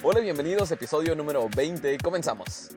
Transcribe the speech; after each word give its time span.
Hola, 0.00 0.20
bienvenidos, 0.20 0.70
episodio 0.70 1.16
número 1.16 1.48
20. 1.56 1.98
Comenzamos. 1.98 2.70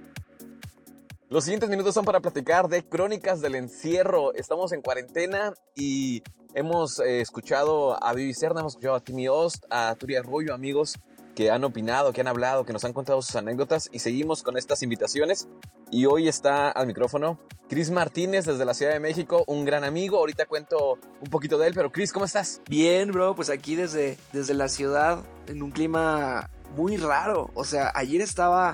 Los 1.29 1.43
siguientes 1.43 1.69
minutos 1.69 1.93
son 1.93 2.03
para 2.03 2.19
platicar 2.19 2.67
de 2.67 2.83
crónicas 2.83 3.41
del 3.41 3.53
encierro. 3.53 4.33
Estamos 4.33 4.71
en 4.71 4.81
cuarentena 4.81 5.53
y 5.75 6.23
hemos 6.55 6.99
eh, 6.99 7.21
escuchado 7.21 8.03
a 8.03 8.13
Vivi 8.13 8.33
Cerna, 8.33 8.61
hemos 8.61 8.73
escuchado 8.73 8.95
a 8.95 9.01
Timmy 9.01 9.27
Ost, 9.27 9.65
a 9.69 9.93
Turi 9.99 10.15
Arroyo, 10.15 10.55
amigos 10.55 10.95
que 11.35 11.51
han 11.51 11.63
opinado, 11.63 12.11
que 12.11 12.21
han 12.21 12.27
hablado, 12.27 12.65
que 12.65 12.73
nos 12.73 12.83
han 12.85 12.93
contado 12.93 13.21
sus 13.21 13.35
anécdotas 13.35 13.87
y 13.91 13.99
seguimos 13.99 14.41
con 14.41 14.57
estas 14.57 14.81
invitaciones. 14.81 15.47
Y 15.91 16.07
hoy 16.07 16.27
está 16.27 16.71
al 16.71 16.87
micrófono 16.87 17.39
Cris 17.69 17.91
Martínez 17.91 18.45
desde 18.45 18.65
la 18.65 18.73
Ciudad 18.73 18.93
de 18.93 18.99
México, 18.99 19.43
un 19.45 19.63
gran 19.63 19.83
amigo. 19.83 20.17
Ahorita 20.17 20.47
cuento 20.47 20.97
un 21.21 21.29
poquito 21.29 21.59
de 21.59 21.67
él, 21.67 21.73
pero 21.75 21.91
Cris, 21.91 22.11
¿cómo 22.11 22.25
estás? 22.25 22.61
Bien, 22.67 23.11
bro, 23.11 23.35
pues 23.35 23.51
aquí 23.51 23.75
desde, 23.75 24.17
desde 24.33 24.55
la 24.55 24.67
ciudad, 24.67 25.23
en 25.45 25.61
un 25.61 25.69
clima 25.69 26.49
muy 26.75 26.97
raro. 26.97 27.49
O 27.53 27.63
sea, 27.63 27.91
ayer 27.95 28.21
estaba 28.21 28.73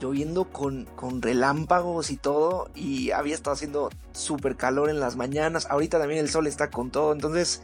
lloviendo 0.00 0.44
con, 0.44 0.84
con 0.96 1.22
relámpagos 1.22 2.10
y 2.10 2.16
todo 2.16 2.68
y 2.74 3.10
había 3.10 3.34
estado 3.34 3.54
haciendo 3.54 3.90
súper 4.12 4.56
calor 4.56 4.90
en 4.90 5.00
las 5.00 5.16
mañanas. 5.16 5.66
Ahorita 5.70 5.98
también 5.98 6.20
el 6.20 6.30
sol 6.30 6.46
está 6.46 6.70
con 6.70 6.90
todo, 6.90 7.12
entonces 7.12 7.62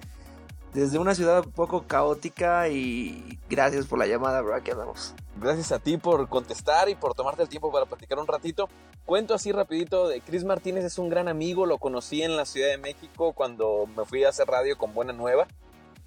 desde 0.74 0.98
una 0.98 1.14
ciudad 1.14 1.46
un 1.46 1.52
poco 1.52 1.86
caótica 1.86 2.68
y 2.68 3.38
gracias 3.48 3.86
por 3.86 3.98
la 3.98 4.08
llamada, 4.08 4.40
bro, 4.40 4.56
aquí 4.56 4.72
andamos. 4.72 5.14
Gracias 5.40 5.70
a 5.70 5.78
ti 5.78 5.96
por 5.98 6.28
contestar 6.28 6.88
y 6.88 6.96
por 6.96 7.14
tomarte 7.14 7.42
el 7.42 7.48
tiempo 7.48 7.70
para 7.70 7.86
platicar 7.86 8.18
un 8.18 8.26
ratito. 8.26 8.68
Cuento 9.06 9.34
así 9.34 9.52
rapidito 9.52 10.08
de 10.08 10.20
Chris 10.20 10.42
Martínez 10.42 10.84
es 10.84 10.98
un 10.98 11.08
gran 11.08 11.28
amigo, 11.28 11.64
lo 11.64 11.78
conocí 11.78 12.22
en 12.22 12.36
la 12.36 12.44
Ciudad 12.44 12.68
de 12.68 12.78
México 12.78 13.32
cuando 13.34 13.86
me 13.96 14.04
fui 14.04 14.24
a 14.24 14.30
hacer 14.30 14.48
radio 14.48 14.76
con 14.76 14.92
Buena 14.92 15.12
Nueva. 15.12 15.46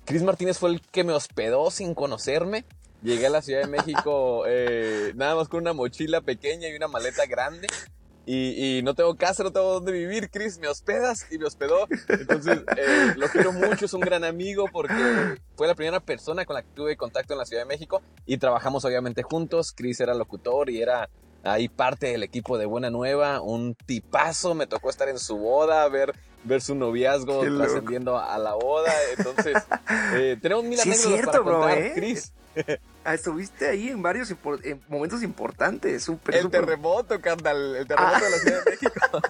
Chris 0.04 0.24
Martínez 0.24 0.58
fue 0.58 0.72
el 0.72 0.82
que 0.82 1.06
me 1.06 1.14
hospedó 1.14 1.72
sin 1.72 1.94
conocerme 1.94 2.66
Llegué 3.04 3.28
a 3.28 3.30
la 3.30 3.42
Ciudad 3.42 3.62
de 3.62 3.68
México 3.68 4.44
eh, 4.48 5.14
nada 5.16 5.36
más 5.36 5.48
con 5.48 5.62
una 5.62 5.74
mochila 5.74 6.22
pequeña 6.22 6.68
y 6.68 6.76
una 6.76 6.88
maleta 6.88 7.26
grande. 7.26 7.68
Y, 8.30 8.82
no 8.84 8.94
tengo 8.94 9.16
casa, 9.16 9.42
no 9.44 9.54
tengo 9.54 9.72
dónde 9.76 9.94
vivir, 9.94 10.30
Chris, 10.30 10.60
me 10.60 10.68
hospedas 10.68 11.26
y 11.32 11.38
me 11.38 11.46
hospedó. 11.46 11.88
Entonces, 12.10 12.60
eh, 12.76 13.14
lo 13.16 13.28
quiero 13.30 13.54
mucho, 13.54 13.86
es 13.86 13.94
un 13.94 14.02
gran 14.02 14.26
amigo 14.26 14.66
porque 14.70 15.40
fue 15.56 15.66
la 15.66 15.76
primera 15.76 16.02
persona 16.02 16.44
con 16.44 16.56
la 16.56 16.64
que 16.64 16.68
tuve 16.76 16.98
contacto 16.98 17.34
en 17.34 17.40
la 17.40 17.46
Ciudad 17.46 17.62
de 17.62 17.68
México 17.70 18.02
y 18.26 18.38
trabajamos 18.38 18.84
obviamente 18.84 19.24
juntos. 19.24 19.72
Chris 19.72 20.02
era 20.02 20.14
locutor 20.14 20.70
y 20.70 20.82
era 20.82 21.10
ahí 21.44 21.70
parte 21.70 22.08
del 22.08 22.24
equipo 22.24 22.58
de 22.58 22.66
Buena 22.66 22.90
Nueva, 22.90 23.42
un 23.42 23.76
tipazo, 23.86 24.54
me 24.54 24.68
tocó 24.68 24.90
estar 24.90 25.10
en 25.10 25.20
su 25.20 25.38
boda, 25.38 25.88
ver, 25.90 26.14
ver 26.44 26.62
su 26.62 26.76
noviazgo 26.76 27.42
trascendiendo 27.42 28.18
a 28.18 28.38
la 28.38 28.54
boda. 28.54 28.92
Entonces, 29.18 29.56
eh, 30.14 30.38
tenemos 30.42 30.64
mil 30.64 30.80
sí 30.80 30.92
anécdotas 30.92 31.26
para 31.26 31.44
contar, 31.44 31.78
¿eh? 31.78 31.92
Chris. 31.96 32.34
Ah, 33.04 33.14
estuviste 33.14 33.70
ahí 33.70 33.90
en 33.90 34.02
varios 34.02 34.34
momentos 34.90 35.24
importantes, 35.24 36.04
súper. 36.04 36.36
El 36.36 36.50
terremoto, 36.50 37.22
carnal, 37.22 37.76
el 37.76 37.88
terremoto 37.88 38.26
de 38.26 38.32
la 38.32 38.38
Ciudad 38.38 38.66
de 38.66 38.72
México. 38.72 39.22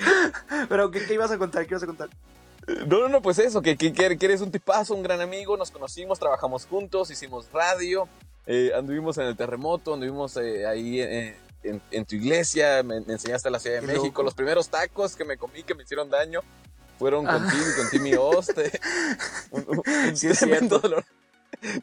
Pero, 0.68 0.90
¿qué, 0.90 1.14
ibas 1.14 1.30
a 1.30 1.38
contar? 1.38 1.66
¿Qué 1.66 1.74
ibas 1.74 1.82
a 1.82 1.86
contar? 1.86 2.08
No, 2.86 3.00
no, 3.00 3.08
no, 3.08 3.22
pues 3.22 3.38
eso, 3.38 3.62
que, 3.62 3.76
que, 3.76 4.16
eres 4.20 4.40
un 4.40 4.50
tipazo, 4.50 4.94
un 4.94 5.02
gran 5.02 5.20
amigo, 5.20 5.56
nos 5.56 5.70
conocimos, 5.70 6.18
trabajamos 6.18 6.66
juntos, 6.66 7.10
hicimos 7.10 7.50
radio, 7.52 8.08
eh, 8.46 8.72
anduvimos 8.76 9.18
en 9.18 9.26
el 9.26 9.36
terremoto, 9.36 9.94
anduvimos 9.94 10.36
eh, 10.36 10.66
ahí 10.66 11.00
eh, 11.00 11.36
en, 11.62 12.04
tu 12.04 12.16
iglesia, 12.16 12.82
me, 12.82 12.96
enseñaste 12.96 13.50
la 13.50 13.58
Ciudad 13.58 13.80
de 13.80 13.86
México, 13.86 14.22
los 14.22 14.34
primeros 14.34 14.68
tacos 14.68 15.16
que 15.16 15.24
me 15.24 15.36
comí 15.36 15.62
que 15.62 15.74
me 15.74 15.82
hicieron 15.82 16.10
daño 16.10 16.40
fueron 16.98 17.24
con 17.24 17.34
ah. 17.34 17.50
Timmy, 17.50 17.74
con 17.76 17.90
Timmy 17.90 18.14
Oste. 18.14 18.78
un, 19.50 20.16
sí, 20.16 20.28
es 20.28 20.38
tremendo 20.38 20.78
dolor. 20.78 21.04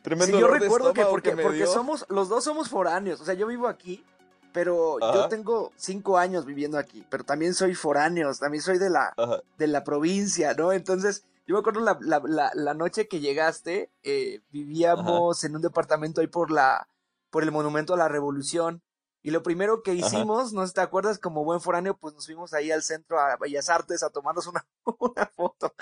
Tremendo 0.01 0.37
sí, 0.37 0.41
yo 0.41 0.47
recuerdo 0.47 0.93
que 0.93 1.05
porque, 1.05 1.31
porque 1.31 1.65
somos, 1.65 2.05
los 2.09 2.29
dos 2.29 2.43
somos 2.43 2.69
foráneos, 2.69 3.19
o 3.21 3.25
sea, 3.25 3.33
yo 3.33 3.47
vivo 3.47 3.67
aquí, 3.67 4.03
pero 4.53 4.99
yo 4.99 5.27
tengo 5.27 5.71
cinco 5.75 6.17
años 6.17 6.45
viviendo 6.45 6.77
aquí, 6.77 7.05
pero 7.09 7.23
también 7.23 7.53
soy 7.53 7.75
foráneo, 7.75 8.33
también 8.35 8.63
soy 8.63 8.77
de 8.77 8.89
la, 8.89 9.13
de 9.57 9.67
la 9.67 9.83
provincia, 9.83 10.53
¿no? 10.53 10.71
Entonces, 10.71 11.25
yo 11.45 11.53
me 11.53 11.59
acuerdo 11.59 11.81
la, 11.81 11.97
la, 12.01 12.51
la, 12.53 12.73
noche 12.73 13.07
que 13.07 13.19
llegaste, 13.19 13.91
eh, 14.03 14.41
vivíamos 14.51 15.43
en 15.43 15.55
un 15.55 15.61
departamento 15.61 16.21
ahí 16.21 16.27
por 16.27 16.51
la, 16.51 16.87
por 17.29 17.43
el 17.43 17.51
Monumento 17.51 17.93
a 17.93 17.97
la 17.97 18.07
Revolución, 18.07 18.81
y 19.27 19.31
lo 19.31 19.43
primero 19.43 19.83
que 19.83 19.93
hicimos, 19.93 20.53
no 20.53 20.61
sé 20.61 20.69
si 20.69 20.73
te 20.75 20.81
acuerdas, 20.81 21.19
como 21.19 21.43
buen 21.43 21.59
foráneo, 21.59 21.97
pues 21.97 22.13
nos 22.13 22.25
fuimos 22.25 22.53
ahí 22.53 22.71
al 22.71 22.81
centro 22.81 23.19
a 23.19 23.35
Bellas 23.35 23.69
Artes 23.69 24.01
a 24.01 24.09
tomarnos 24.09 24.47
una, 24.47 24.65
una 24.99 25.25
foto 25.35 25.73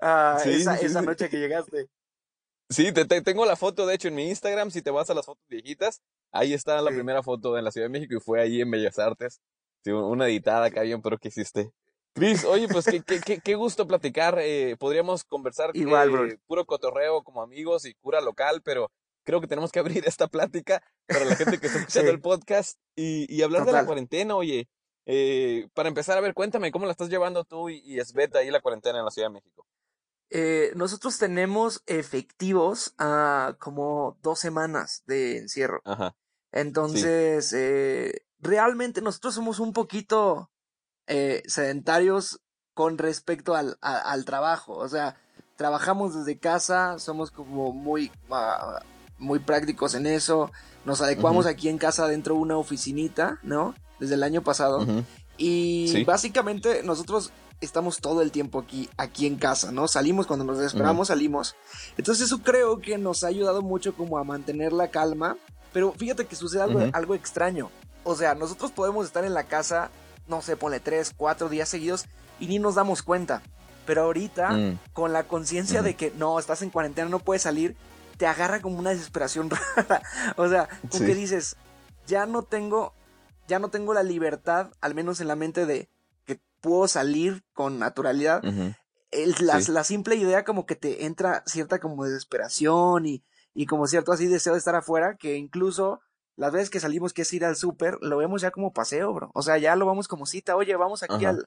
ah, 0.00 0.38
esa, 0.44 0.76
esa 0.76 1.00
noche 1.00 1.28
que 1.28 1.38
llegaste. 1.38 1.88
Sí, 2.70 2.92
te, 2.92 3.04
tengo 3.04 3.44
la 3.44 3.56
foto, 3.56 3.84
de 3.84 3.96
hecho, 3.96 4.06
en 4.06 4.14
mi 4.14 4.28
Instagram, 4.28 4.70
si 4.70 4.80
te 4.80 4.92
vas 4.92 5.10
a 5.10 5.14
las 5.14 5.26
fotos 5.26 5.44
viejitas, 5.48 6.00
ahí 6.30 6.54
está 6.54 6.80
la 6.80 6.92
primera 6.92 7.20
foto 7.20 7.58
en 7.58 7.64
la 7.64 7.72
Ciudad 7.72 7.86
de 7.86 7.90
México 7.90 8.14
y 8.14 8.20
fue 8.20 8.40
ahí 8.40 8.60
en 8.60 8.70
Bellas 8.70 8.96
Artes. 9.00 9.40
una 9.86 10.28
editada 10.28 10.66
acá 10.66 10.82
bien, 10.82 11.02
pero 11.02 11.18
que 11.18 11.28
hiciste. 11.28 11.72
Cris, 12.14 12.44
oye, 12.44 12.68
pues 12.68 12.86
qué, 12.86 13.02
qué, 13.02 13.40
qué, 13.40 13.54
gusto 13.56 13.88
platicar. 13.88 14.38
Eh, 14.40 14.76
podríamos 14.78 15.24
conversar 15.24 15.70
Igual, 15.74 16.10
bro. 16.10 16.28
puro 16.46 16.64
cotorreo 16.64 17.24
como 17.24 17.42
amigos 17.42 17.86
y 17.86 17.94
cura 17.94 18.20
local, 18.20 18.62
pero 18.64 18.92
creo 19.24 19.40
que 19.40 19.48
tenemos 19.48 19.72
que 19.72 19.78
abrir 19.80 20.06
esta 20.06 20.28
plática 20.28 20.80
para 21.08 21.24
la 21.24 21.34
gente 21.34 21.58
que 21.58 21.66
está 21.66 21.80
escuchando 21.80 22.12
el 22.12 22.20
podcast 22.20 22.78
y, 22.94 23.26
y 23.34 23.42
hablar 23.42 23.64
de 23.64 23.72
la 23.72 23.84
cuarentena. 23.84 24.36
Oye, 24.36 24.68
eh, 25.06 25.66
para 25.74 25.88
empezar, 25.88 26.16
a 26.16 26.20
ver, 26.20 26.34
cuéntame, 26.34 26.70
¿cómo 26.70 26.86
la 26.86 26.92
estás 26.92 27.08
llevando 27.08 27.42
tú 27.42 27.68
y, 27.68 27.80
y 27.84 27.98
Esbeta 27.98 28.38
ahí 28.38 28.50
la 28.50 28.60
cuarentena 28.60 29.00
en 29.00 29.04
la 29.04 29.10
Ciudad 29.10 29.28
de 29.28 29.34
México? 29.34 29.66
Eh, 30.30 30.72
nosotros 30.76 31.18
tenemos 31.18 31.82
efectivos 31.86 32.94
a 32.98 33.56
como 33.58 34.16
dos 34.22 34.38
semanas 34.38 35.02
de 35.06 35.38
encierro. 35.38 35.82
Ajá. 35.84 36.14
Entonces, 36.52 37.52
eh, 37.52 38.24
realmente 38.40 39.02
nosotros 39.02 39.34
somos 39.34 39.60
un 39.60 39.72
poquito 39.72 40.50
eh, 41.06 41.42
sedentarios 41.46 42.40
con 42.74 42.98
respecto 42.98 43.54
al, 43.54 43.76
al 43.80 44.24
trabajo. 44.24 44.74
O 44.74 44.88
sea, 44.88 45.16
trabajamos 45.56 46.14
desde 46.14 46.38
casa, 46.38 46.98
somos 46.98 47.30
como 47.30 47.72
muy, 47.72 48.10
ah, 48.30 48.82
muy 49.18 49.38
prácticos 49.40 49.94
en 49.94 50.06
eso. 50.06 50.50
Nos 50.84 51.02
adecuamos 51.02 51.46
aquí 51.46 51.68
en 51.68 51.78
casa 51.78 52.06
dentro 52.08 52.34
de 52.34 52.40
una 52.40 52.56
oficinita, 52.56 53.38
¿no? 53.42 53.74
Desde 53.98 54.14
el 54.14 54.22
año 54.22 54.42
pasado. 54.42 54.86
Y 55.36 56.04
básicamente 56.04 56.82
nosotros 56.82 57.32
estamos 57.60 57.98
todo 57.98 58.22
el 58.22 58.30
tiempo 58.30 58.58
aquí, 58.58 58.88
aquí 58.96 59.26
en 59.26 59.36
casa, 59.36 59.72
¿no? 59.72 59.88
Salimos 59.88 60.26
cuando 60.26 60.44
nos 60.44 60.58
desesperamos, 60.58 61.08
salimos. 61.08 61.56
Entonces 61.96 62.26
eso 62.26 62.42
creo 62.42 62.80
que 62.80 62.98
nos 62.98 63.24
ha 63.24 63.28
ayudado 63.28 63.62
mucho 63.62 63.94
como 63.94 64.18
a 64.18 64.24
mantener 64.24 64.72
la 64.72 64.90
calma. 64.90 65.36
Pero 65.72 65.92
fíjate 65.92 66.26
que 66.26 66.36
sucede 66.36 66.62
algo, 66.62 66.80
algo 66.92 67.14
extraño. 67.14 67.70
O 68.02 68.14
sea, 68.16 68.34
nosotros 68.34 68.72
podemos 68.72 69.06
estar 69.06 69.24
en 69.24 69.34
la 69.34 69.44
casa, 69.44 69.90
no 70.26 70.42
sé, 70.42 70.56
pone 70.56 70.80
tres, 70.80 71.12
cuatro 71.16 71.48
días 71.48 71.68
seguidos 71.68 72.06
y 72.40 72.46
ni 72.46 72.58
nos 72.58 72.74
damos 72.74 73.02
cuenta. 73.02 73.42
Pero 73.86 74.02
ahorita, 74.02 74.50
mm. 74.50 74.78
con 74.92 75.12
la 75.12 75.24
conciencia 75.24 75.82
de 75.82 75.94
que 75.94 76.12
no, 76.16 76.38
estás 76.38 76.62
en 76.62 76.70
cuarentena, 76.70 77.08
no 77.08 77.18
puedes 77.18 77.42
salir, 77.42 77.76
te 78.16 78.26
agarra 78.26 78.60
como 78.60 78.78
una 78.78 78.90
desesperación 78.90 79.50
rara. 79.76 80.02
o 80.36 80.48
sea, 80.48 80.68
como 80.90 81.04
que 81.04 81.14
dices, 81.14 81.56
ya 82.06 82.26
no 82.26 82.42
tengo, 82.42 82.94
ya 83.46 83.58
no 83.58 83.68
tengo 83.68 83.94
la 83.94 84.02
libertad, 84.02 84.70
al 84.80 84.94
menos 84.94 85.20
en 85.20 85.28
la 85.28 85.36
mente 85.36 85.66
de, 85.66 85.88
puedo 86.60 86.88
salir 86.88 87.44
con 87.52 87.78
naturalidad. 87.78 88.42
la, 89.12 89.84
simple 89.84 90.16
idea 90.16 90.44
como 90.44 90.66
que 90.66 90.76
te 90.76 91.04
entra 91.04 91.42
cierta 91.46 91.78
como 91.78 92.04
desesperación 92.04 93.06
y, 93.06 93.24
y 93.54 93.66
como 93.66 93.86
cierto 93.86 94.12
así 94.12 94.26
deseo 94.26 94.52
de 94.52 94.58
estar 94.58 94.74
afuera, 94.74 95.16
que 95.16 95.36
incluso 95.36 96.00
las 96.36 96.52
veces 96.52 96.70
que 96.70 96.80
salimos 96.80 97.12
que 97.12 97.22
es 97.22 97.32
ir 97.32 97.44
al 97.44 97.56
súper, 97.56 97.98
lo 98.00 98.16
vemos 98.16 98.40
ya 98.40 98.50
como 98.50 98.72
paseo, 98.72 99.12
bro. 99.12 99.30
O 99.34 99.42
sea, 99.42 99.58
ya 99.58 99.76
lo 99.76 99.86
vamos 99.86 100.08
como 100.08 100.26
cita, 100.26 100.56
oye, 100.56 100.74
vamos 100.76 101.02
aquí 101.02 101.24
al, 101.24 101.46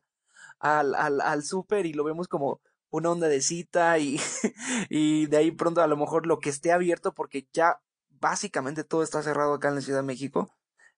al, 0.59 0.93
al, 0.95 1.21
al 1.21 1.43
súper 1.43 1.85
y 1.85 1.93
lo 1.93 2.03
vemos 2.03 2.27
como 2.27 2.61
una 2.89 3.09
onda 3.09 3.27
de 3.27 3.41
cita 3.41 3.97
y, 3.97 4.19
y 4.89 5.25
de 5.25 5.37
ahí 5.37 5.51
pronto 5.51 5.81
a 5.81 5.87
lo 5.87 5.97
mejor 5.97 6.27
lo 6.27 6.39
que 6.39 6.49
esté 6.49 6.71
abierto 6.71 7.13
porque 7.13 7.47
ya 7.51 7.81
básicamente 8.09 8.83
todo 8.83 9.01
está 9.01 9.23
cerrado 9.23 9.55
acá 9.55 9.69
en 9.69 9.75
la 9.75 9.81
Ciudad 9.81 9.99
de 9.99 10.05
México. 10.05 10.53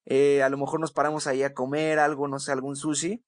Eh, 0.05 0.43
a 0.43 0.49
lo 0.49 0.57
mejor 0.57 0.79
nos 0.79 0.91
paramos 0.91 1.25
ahí 1.25 1.43
a 1.43 1.53
comer 1.53 1.99
algo, 1.99 2.27
no 2.27 2.39
sé, 2.39 2.51
algún 2.51 2.75
sushi 2.75 3.23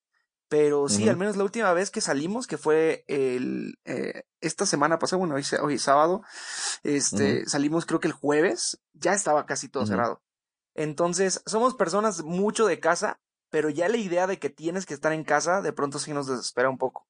pero 0.50 0.88
sí, 0.88 1.10
al 1.10 1.18
menos 1.18 1.36
la 1.36 1.44
última 1.44 1.74
vez 1.74 1.92
que 1.92 2.02
salimos, 2.02 2.48
que 2.48 2.58
fue 2.58 3.04
el, 3.08 3.78
eh, 3.86 4.24
esta 4.40 4.66
semana 4.66 4.98
pasada, 4.98 5.20
bueno, 5.20 5.36
hoy, 5.36 5.44
hoy 5.62 5.78
sábado, 5.78 6.22
este, 6.84 7.46
salimos 7.48 7.86
creo 7.86 8.00
que 8.00 8.08
el 8.08 8.14
jueves, 8.14 8.80
ya 8.94 9.14
estaba 9.14 9.46
casi 9.46 9.68
todo 9.68 9.86
cerrado. 9.86 10.22
Entonces, 10.74 11.42
somos 11.46 11.76
personas 11.76 12.24
mucho 12.24 12.66
de 12.66 12.80
casa, 12.80 13.20
pero 13.50 13.70
ya 13.70 13.90
la 13.90 13.98
idea 13.98 14.28
de 14.28 14.40
que 14.40 14.50
tienes 14.50 14.86
que 14.86 14.94
estar 14.94 15.12
en 15.12 15.24
casa, 15.24 15.62
de 15.62 15.74
pronto 15.74 16.00
sí 16.00 16.14
nos 16.14 16.28
desespera 16.28 16.70
un 16.70 16.78
poco. 16.78 17.08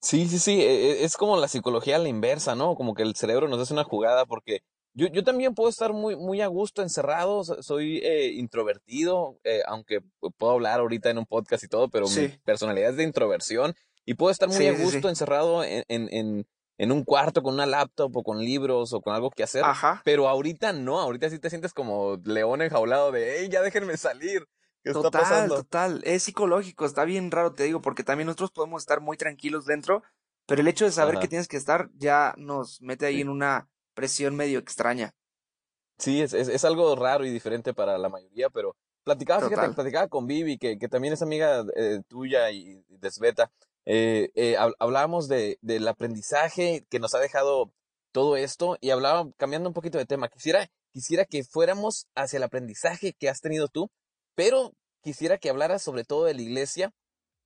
Sí, 0.00 0.28
sí, 0.28 0.40
sí, 0.40 0.60
e, 0.60 1.02
e, 1.02 1.04
es 1.04 1.16
como 1.16 1.36
la 1.36 1.46
psicología 1.46 1.96
a 1.96 2.00
la 2.00 2.08
inversa, 2.08 2.56
¿no? 2.56 2.74
Como 2.74 2.94
que 2.94 3.02
el 3.02 3.14
cerebro 3.14 3.46
nos 3.46 3.60
hace 3.60 3.72
una 3.72 3.84
jugada 3.84 4.26
porque 4.26 4.64
yo, 4.94 5.08
yo 5.08 5.24
también 5.24 5.54
puedo 5.54 5.68
estar 5.68 5.92
muy, 5.92 6.16
muy 6.16 6.40
a 6.40 6.46
gusto 6.46 6.82
encerrado, 6.82 7.44
soy 7.44 7.98
eh, 7.98 8.32
introvertido, 8.32 9.38
eh, 9.44 9.62
aunque 9.66 10.00
puedo 10.36 10.52
hablar 10.52 10.80
ahorita 10.80 11.10
en 11.10 11.18
un 11.18 11.26
podcast 11.26 11.64
y 11.64 11.68
todo, 11.68 11.88
pero 11.88 12.06
mi 12.08 12.28
personalidad 12.44 12.90
es 12.90 12.96
de 12.96 13.04
introversión 13.04 13.74
y 14.04 14.14
puedo 14.14 14.30
estar 14.30 14.48
muy 14.48 14.66
a 14.66 14.72
gusto 14.72 15.08
encerrado 15.08 15.64
en, 15.64 15.84
en, 15.88 16.46
en 16.78 16.92
un 16.92 17.04
cuarto 17.04 17.42
con 17.42 17.54
una 17.54 17.66
laptop 17.66 18.16
o 18.16 18.22
con 18.22 18.40
libros 18.40 18.92
o 18.92 19.00
con 19.00 19.14
algo 19.14 19.30
que 19.30 19.44
hacer. 19.44 19.62
Ajá. 19.64 20.02
Pero 20.04 20.28
ahorita 20.28 20.72
no, 20.72 20.98
ahorita 20.98 21.30
sí 21.30 21.38
te 21.38 21.48
sientes 21.48 21.72
como 21.72 22.16
león 22.24 22.60
enjaulado 22.60 23.12
de, 23.12 23.38
hey, 23.38 23.48
ya 23.50 23.62
déjenme 23.62 23.96
salir. 23.96 24.46
¿Qué 24.82 24.92
total, 24.92 25.06
está 25.06 25.20
pasando? 25.20 25.54
total. 25.56 26.02
Es 26.04 26.24
psicológico, 26.24 26.84
está 26.84 27.04
bien 27.04 27.30
raro, 27.30 27.54
te 27.54 27.62
digo, 27.62 27.80
porque 27.80 28.02
también 28.02 28.26
nosotros 28.26 28.50
podemos 28.50 28.82
estar 28.82 29.00
muy 29.00 29.16
tranquilos 29.16 29.64
dentro, 29.64 30.02
pero 30.46 30.60
el 30.60 30.66
hecho 30.66 30.84
de 30.84 30.90
saber 30.90 31.20
que 31.20 31.28
tienes 31.28 31.46
que 31.46 31.56
estar 31.56 31.88
ya 31.94 32.34
nos 32.36 32.82
mete 32.82 33.06
ahí 33.06 33.20
en 33.20 33.28
una 33.28 33.68
presión 33.94 34.36
medio 34.36 34.58
extraña. 34.58 35.14
Sí, 35.98 36.20
es, 36.20 36.32
es, 36.32 36.64
algo 36.64 36.96
raro 36.96 37.24
y 37.24 37.30
diferente 37.30 37.74
para 37.74 37.96
la 37.98 38.08
mayoría, 38.08 38.50
pero 38.50 38.76
platicaba, 39.04 39.48
fíjate, 39.48 39.72
platicaba 39.74 40.08
con 40.08 40.26
Vivi, 40.26 40.58
que, 40.58 40.78
que 40.78 40.88
también 40.88 41.14
es 41.14 41.22
amiga 41.22 41.64
eh, 41.76 42.00
tuya 42.08 42.50
y 42.50 42.82
de 42.88 43.10
Sveta. 43.10 43.52
Eh, 43.84 44.30
eh, 44.34 44.56
hablábamos 44.78 45.28
de, 45.28 45.58
del 45.60 45.86
aprendizaje 45.88 46.86
que 46.88 46.98
nos 46.98 47.14
ha 47.14 47.18
dejado 47.18 47.72
todo 48.12 48.36
esto 48.36 48.76
y 48.80 48.90
hablaba, 48.90 49.30
cambiando 49.36 49.68
un 49.68 49.74
poquito 49.74 49.98
de 49.98 50.06
tema, 50.06 50.28
quisiera, 50.28 50.70
quisiera 50.92 51.24
que 51.24 51.44
fuéramos 51.44 52.06
hacia 52.14 52.36
el 52.36 52.42
aprendizaje 52.44 53.12
que 53.12 53.28
has 53.28 53.40
tenido 53.40 53.68
tú, 53.68 53.90
pero 54.34 54.72
quisiera 55.02 55.38
que 55.38 55.50
hablaras 55.50 55.82
sobre 55.82 56.04
todo 56.04 56.24
de 56.24 56.34
la 56.34 56.42
iglesia 56.42 56.92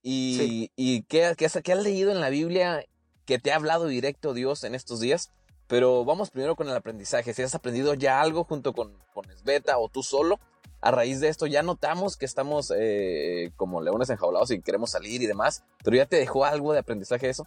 y, 0.03 0.71
y 0.77 1.03
qué, 1.05 1.35
qué, 1.37 1.49
qué 1.63 1.73
has 1.73 1.83
leído 1.83 2.11
en 2.11 2.21
la 2.21 2.31
Biblia 2.31 2.85
que 3.25 3.39
te 3.39 3.53
ha 3.53 3.57
hablado 3.57 3.87
directo 3.87 4.35
Dios 4.35 4.65
en 4.65 4.75
estos 4.75 5.01
días. 5.01 5.33
Pero 5.67 6.05
vamos 6.05 6.31
primero 6.31 6.55
con 6.55 6.69
el 6.69 6.77
aprendizaje. 6.77 7.35
Si 7.35 7.43
has 7.43 7.55
aprendido 7.55 7.95
ya 7.95 8.21
algo 8.21 8.45
junto 8.45 8.73
con, 8.73 8.97
con 9.13 9.29
Esbeta 9.31 9.79
o 9.79 9.89
tú 9.89 10.03
solo, 10.03 10.39
a 10.81 10.91
raíz 10.91 11.21
de 11.21 11.29
esto 11.29 11.47
ya 11.47 11.63
notamos 11.63 12.17
que 12.17 12.27
estamos 12.27 12.73
eh, 12.77 13.51
como 13.57 13.81
leones 13.81 14.11
enjaulados 14.11 14.51
y 14.51 14.61
queremos 14.61 14.91
salir 14.91 15.23
y 15.23 15.27
demás, 15.27 15.65
pero 15.83 15.97
ya 15.97 16.07
te 16.07 16.17
dejó 16.17 16.45
algo 16.45 16.73
de 16.73 16.79
aprendizaje 16.79 17.29
eso. 17.29 17.47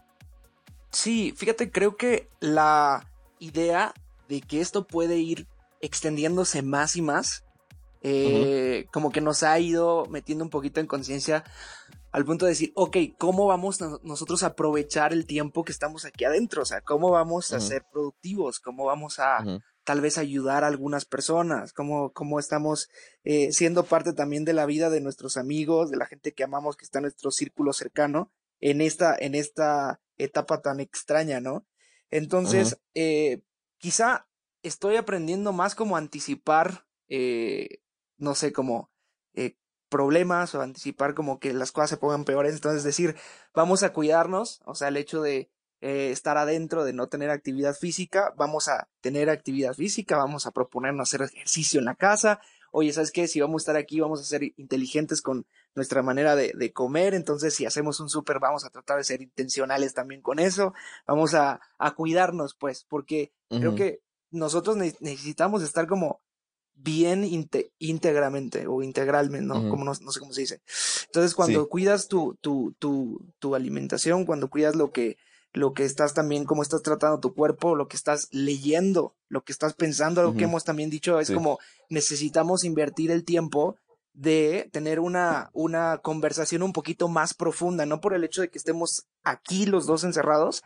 Sí, 0.92 1.34
fíjate, 1.38 1.72
creo 1.72 1.96
que 1.96 2.28
la 2.40 3.08
idea 3.40 3.94
de 4.28 4.42
que 4.42 4.60
esto 4.60 4.86
puede 4.86 5.18
ir 5.18 5.48
extendiéndose 5.82 6.62
más 6.62 6.96
y 6.96 7.02
más, 7.02 7.44
eh, 8.02 8.88
como 8.92 9.12
que 9.12 9.22
nos 9.22 9.44
ha 9.44 9.58
ido 9.60 10.06
metiendo 10.08 10.44
un 10.44 10.50
poquito 10.50 10.80
en 10.80 10.88
conciencia 10.88 11.44
al 12.12 12.26
punto 12.26 12.46
de 12.46 12.52
decir, 12.52 12.72
ok, 12.76 12.98
¿cómo 13.18 13.46
vamos 13.46 13.80
nosotros 14.04 14.44
a 14.44 14.48
aprovechar 14.48 15.14
el 15.14 15.26
tiempo 15.26 15.64
que 15.64 15.72
estamos 15.72 16.06
aquí 16.06 16.26
adentro? 16.26 16.64
O 16.64 16.66
sea, 16.66 16.82
¿cómo 16.82 17.12
vamos 17.12 17.54
a 17.54 17.60
ser 17.60 17.84
productivos? 17.92 18.60
¿Cómo 18.60 18.86
vamos 18.86 19.20
a 19.20 19.62
tal 19.84 20.02
vez 20.02 20.18
ayudar 20.18 20.64
a 20.64 20.68
algunas 20.68 21.06
personas? 21.06 21.74
¿Cómo, 21.74 22.12
cómo 22.12 22.40
estamos 22.40 22.90
eh, 23.24 23.52
siendo 23.52 23.84
parte 23.84 24.14
también 24.14 24.44
de 24.44 24.54
la 24.54 24.66
vida 24.66 24.90
de 24.90 25.02
nuestros 25.02 25.38
amigos, 25.38 25.92
de 25.92 25.98
la 25.98 26.08
gente 26.08 26.34
que 26.34 26.44
amamos, 26.44 26.78
que 26.78 26.86
está 26.86 27.00
en 27.00 27.04
nuestro 27.04 27.32
círculo 27.32 27.74
cercano, 27.74 28.32
en 28.60 28.82
esta, 28.82 29.16
en 29.18 29.36
esta 29.36 30.02
etapa 30.18 30.62
tan 30.62 30.80
extraña, 30.80 31.40
¿no? 31.40 31.66
Entonces, 32.10 32.78
eh, 32.96 33.42
quizá 33.78 34.28
estoy 34.64 34.96
aprendiendo 34.96 35.54
más 35.54 35.76
como 35.76 35.96
anticipar, 35.96 36.86
eh, 37.08 37.82
no 38.18 38.36
sé, 38.36 38.52
como 38.52 38.89
problemas 39.90 40.56
o 40.56 40.62
anticipar 40.62 41.14
como 41.14 41.40
que 41.40 41.54
las 41.54 41.72
cosas 41.72 41.90
se 41.92 41.98
pongan 41.98 42.26
peores. 42.26 42.54
Entonces 42.54 42.84
decir, 42.84 43.16
vamos 43.54 43.84
a 43.84 43.92
cuidarnos, 43.92 44.62
o 44.66 44.76
sea, 44.76 44.88
el 44.88 44.98
hecho 44.98 45.22
de 45.22 45.50
eh, 45.82 46.12
estar 46.12 46.38
adentro, 46.38 46.84
de 46.84 46.94
no 46.94 47.08
tener 47.08 47.30
actividad 47.30 47.76
física, 47.76 48.34
vamos 48.38 48.68
a 48.68 48.90
tener 49.02 49.30
actividad 49.30 49.74
física, 49.74 50.18
vamos 50.18 50.46
a 50.46 50.52
proponernos 50.52 51.10
hacer 51.10 51.22
ejercicio 51.26 51.80
en 51.80 51.86
la 51.86 51.96
casa. 51.96 52.40
Oye, 52.72 52.94
¿sabes 52.94 53.12
qué? 53.12 53.28
Si 53.28 53.42
vamos 53.42 53.62
a 53.62 53.64
estar 53.64 53.78
aquí, 53.78 54.00
vamos 54.00 54.22
a 54.22 54.26
ser 54.26 54.44
inteligentes 54.44 55.22
con 55.22 55.48
nuestra 55.74 56.04
manera 56.04 56.36
de, 56.36 56.52
de 56.56 56.72
comer. 56.72 57.16
Entonces, 57.16 57.56
si 57.56 57.66
hacemos 57.66 58.00
un 58.00 58.10
súper, 58.10 58.40
vamos 58.40 58.64
a 58.64 58.70
tratar 58.70 58.98
de 58.98 59.04
ser 59.04 59.22
intencionales 59.22 59.94
también 59.94 60.22
con 60.22 60.38
eso. 60.38 60.74
Vamos 61.08 61.34
a, 61.34 61.62
a 61.80 61.96
cuidarnos, 61.96 62.54
pues, 62.54 62.86
porque 62.88 63.32
creo 63.50 63.74
que 63.74 64.02
nosotros 64.30 64.78
necesitamos 64.78 65.64
estar 65.64 65.88
como 65.88 66.22
bien 66.82 67.24
íntegramente 67.80 68.68
o 68.68 68.82
integralmente, 68.82 69.46
¿no? 69.46 69.70
Como 69.70 69.84
no, 69.84 69.94
sé 69.94 70.20
cómo 70.20 70.34
se 70.34 70.42
dice. 70.42 70.62
Entonces, 71.08 71.36
cuando 71.36 71.68
cuidas 71.68 72.08
tu, 72.08 72.38
tu, 72.42 72.74
tu, 72.80 73.34
tu 73.40 73.56
alimentación, 73.56 74.26
cuando 74.26 74.50
cuidas 74.50 74.76
lo 74.76 74.92
que, 74.92 75.18
lo 75.54 75.74
que 75.74 75.84
estás 75.84 76.14
también, 76.14 76.46
cómo 76.46 76.62
estás 76.62 76.82
tratando 76.82 77.20
tu 77.20 77.34
cuerpo, 77.34 77.76
lo 77.76 77.88
que 77.88 77.98
estás 77.98 78.30
leyendo, 78.32 79.16
lo 79.28 79.44
que 79.44 79.52
estás 79.52 79.74
pensando, 79.74 80.22
algo 80.22 80.36
que 80.36 80.46
hemos 80.46 80.64
también 80.64 80.90
dicho, 80.90 81.20
es 81.20 81.32
como 81.32 81.60
necesitamos 81.90 82.64
invertir 82.64 83.12
el 83.12 83.26
tiempo 83.26 83.76
de 84.14 84.70
tener 84.72 85.00
una, 85.00 85.50
una 85.54 86.00
conversación 86.00 86.64
un 86.64 86.74
poquito 86.74 87.08
más 87.08 87.34
profunda, 87.34 87.86
no 87.86 88.02
por 88.02 88.14
el 88.14 88.24
hecho 88.24 88.42
de 88.42 88.50
que 88.50 88.58
estemos 88.58 89.06
aquí 89.24 89.66
los 89.66 89.86
dos 89.86 90.04
encerrados, 90.04 90.64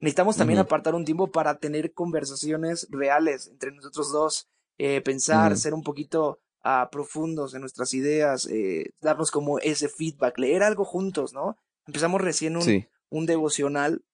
necesitamos 0.00 0.36
también 0.36 0.58
apartar 0.60 0.94
un 0.94 1.04
tiempo 1.04 1.30
para 1.30 1.58
tener 1.58 1.92
conversaciones 1.92 2.86
reales 2.90 3.48
entre 3.48 3.72
nosotros 3.72 4.12
dos, 4.12 4.48
eh, 4.78 5.00
pensar, 5.00 5.56
ser 5.56 5.74
un 5.74 5.82
poquito 5.82 6.40
uh, 6.64 6.90
profundos 6.90 7.54
en 7.54 7.60
nuestras 7.60 7.94
ideas, 7.94 8.46
eh, 8.46 8.92
darnos 9.00 9.30
como 9.30 9.58
ese 9.58 9.88
feedback, 9.88 10.38
leer 10.38 10.62
algo 10.62 10.84
juntos, 10.84 11.32
¿no? 11.32 11.56
Empezamos 11.86 12.20
recién 12.20 12.56
un, 12.56 12.86
un 13.10 13.26
devocional 13.26 14.04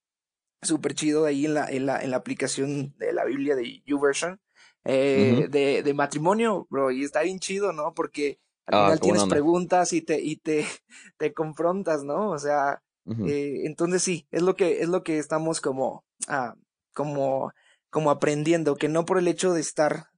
súper 0.60 0.94
chido 0.94 1.24
ahí 1.24 1.46
en 1.46 1.54
la, 1.54 1.66
en, 1.68 1.86
la, 1.86 2.00
en 2.00 2.10
la 2.10 2.18
aplicación 2.18 2.94
de 2.98 3.12
la 3.12 3.24
Biblia 3.24 3.56
de 3.56 3.82
YouVersion, 3.84 4.40
eh, 4.84 5.48
de, 5.50 5.82
de 5.82 5.94
matrimonio, 5.94 6.66
bro, 6.70 6.90
y 6.90 7.04
está 7.04 7.22
bien 7.22 7.38
chido, 7.38 7.72
¿no? 7.72 7.94
Porque 7.94 8.38
al 8.66 8.74
ah, 8.74 8.84
final 8.84 9.00
tienes 9.00 9.24
preguntas 9.24 9.92
y 9.92 10.02
te, 10.02 10.20
y 10.20 10.36
te, 10.36 10.64
te 11.18 11.32
confrontas, 11.32 12.04
¿no? 12.04 12.30
O 12.30 12.38
sea, 12.38 12.82
eh, 13.26 13.62
entonces 13.64 14.02
sí, 14.02 14.28
es 14.30 14.42
lo 14.42 14.54
que, 14.54 14.80
es 14.82 14.88
lo 14.88 15.02
que 15.02 15.18
estamos 15.18 15.60
como, 15.60 16.04
ah, 16.28 16.54
como, 16.94 17.52
como 17.90 18.10
aprendiendo, 18.10 18.76
que 18.76 18.88
no 18.88 19.04
por 19.04 19.18
el 19.18 19.28
hecho 19.28 19.52
de 19.52 19.60
estar 19.60 20.11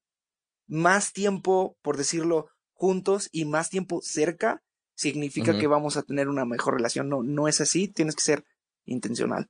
más 0.66 1.12
tiempo, 1.12 1.76
por 1.82 1.96
decirlo, 1.96 2.49
juntos 2.72 3.28
y 3.32 3.44
más 3.44 3.70
tiempo 3.70 4.00
cerca, 4.02 4.62
significa 4.94 5.58
que 5.58 5.66
vamos 5.66 5.96
a 5.96 6.02
tener 6.02 6.28
una 6.28 6.44
mejor 6.44 6.75
relación. 6.75 7.08
No, 7.08 7.22
no 7.22 7.49
es 7.49 7.61
así, 7.61 7.88
tienes 7.88 8.14
que 8.14 8.22
ser 8.22 8.44
intencional. 8.84 9.49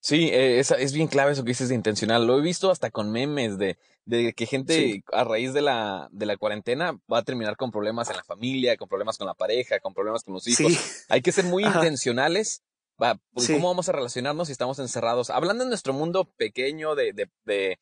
Sí, 0.00 0.28
eh, 0.28 0.58
es, 0.60 0.70
es, 0.70 0.92
bien 0.92 1.08
clave 1.08 1.32
eso 1.32 1.44
que 1.44 1.50
dices 1.50 1.68
de 1.68 1.74
intencional. 1.74 2.26
Lo 2.26 2.38
he 2.38 2.42
visto 2.42 2.70
hasta 2.70 2.90
con 2.90 3.10
memes 3.10 3.58
de, 3.58 3.78
de 4.04 4.32
que 4.32 4.46
gente 4.46 5.02
a 5.12 5.24
raíz 5.24 5.52
de 5.52 5.60
la, 5.60 6.08
de 6.12 6.26
la 6.26 6.36
cuarentena 6.36 6.98
va 7.12 7.18
a 7.18 7.24
terminar 7.24 7.56
con 7.56 7.70
problemas 7.70 8.08
en 8.10 8.16
la 8.16 8.24
familia, 8.24 8.76
con 8.76 8.88
problemas 8.88 9.18
con 9.18 9.26
la 9.26 9.34
pareja, 9.34 9.80
con 9.80 9.94
problemas 9.94 10.22
con 10.24 10.34
los 10.34 10.46
hijos. 10.46 11.04
Hay 11.08 11.20
que 11.20 11.32
ser 11.32 11.44
muy 11.44 11.64
intencionales. 11.64 12.62
Va, 13.00 13.20
pues, 13.32 13.48
¿Cómo 13.48 13.68
vamos 13.68 13.88
a 13.88 13.92
relacionarnos 13.92 14.48
si 14.48 14.52
estamos 14.52 14.78
encerrados? 14.80 15.30
Hablando 15.30 15.62
en 15.62 15.68
nuestro 15.68 15.92
mundo 15.92 16.32
pequeño 16.36 16.96
de, 16.96 17.12
de, 17.12 17.30
de, 17.44 17.78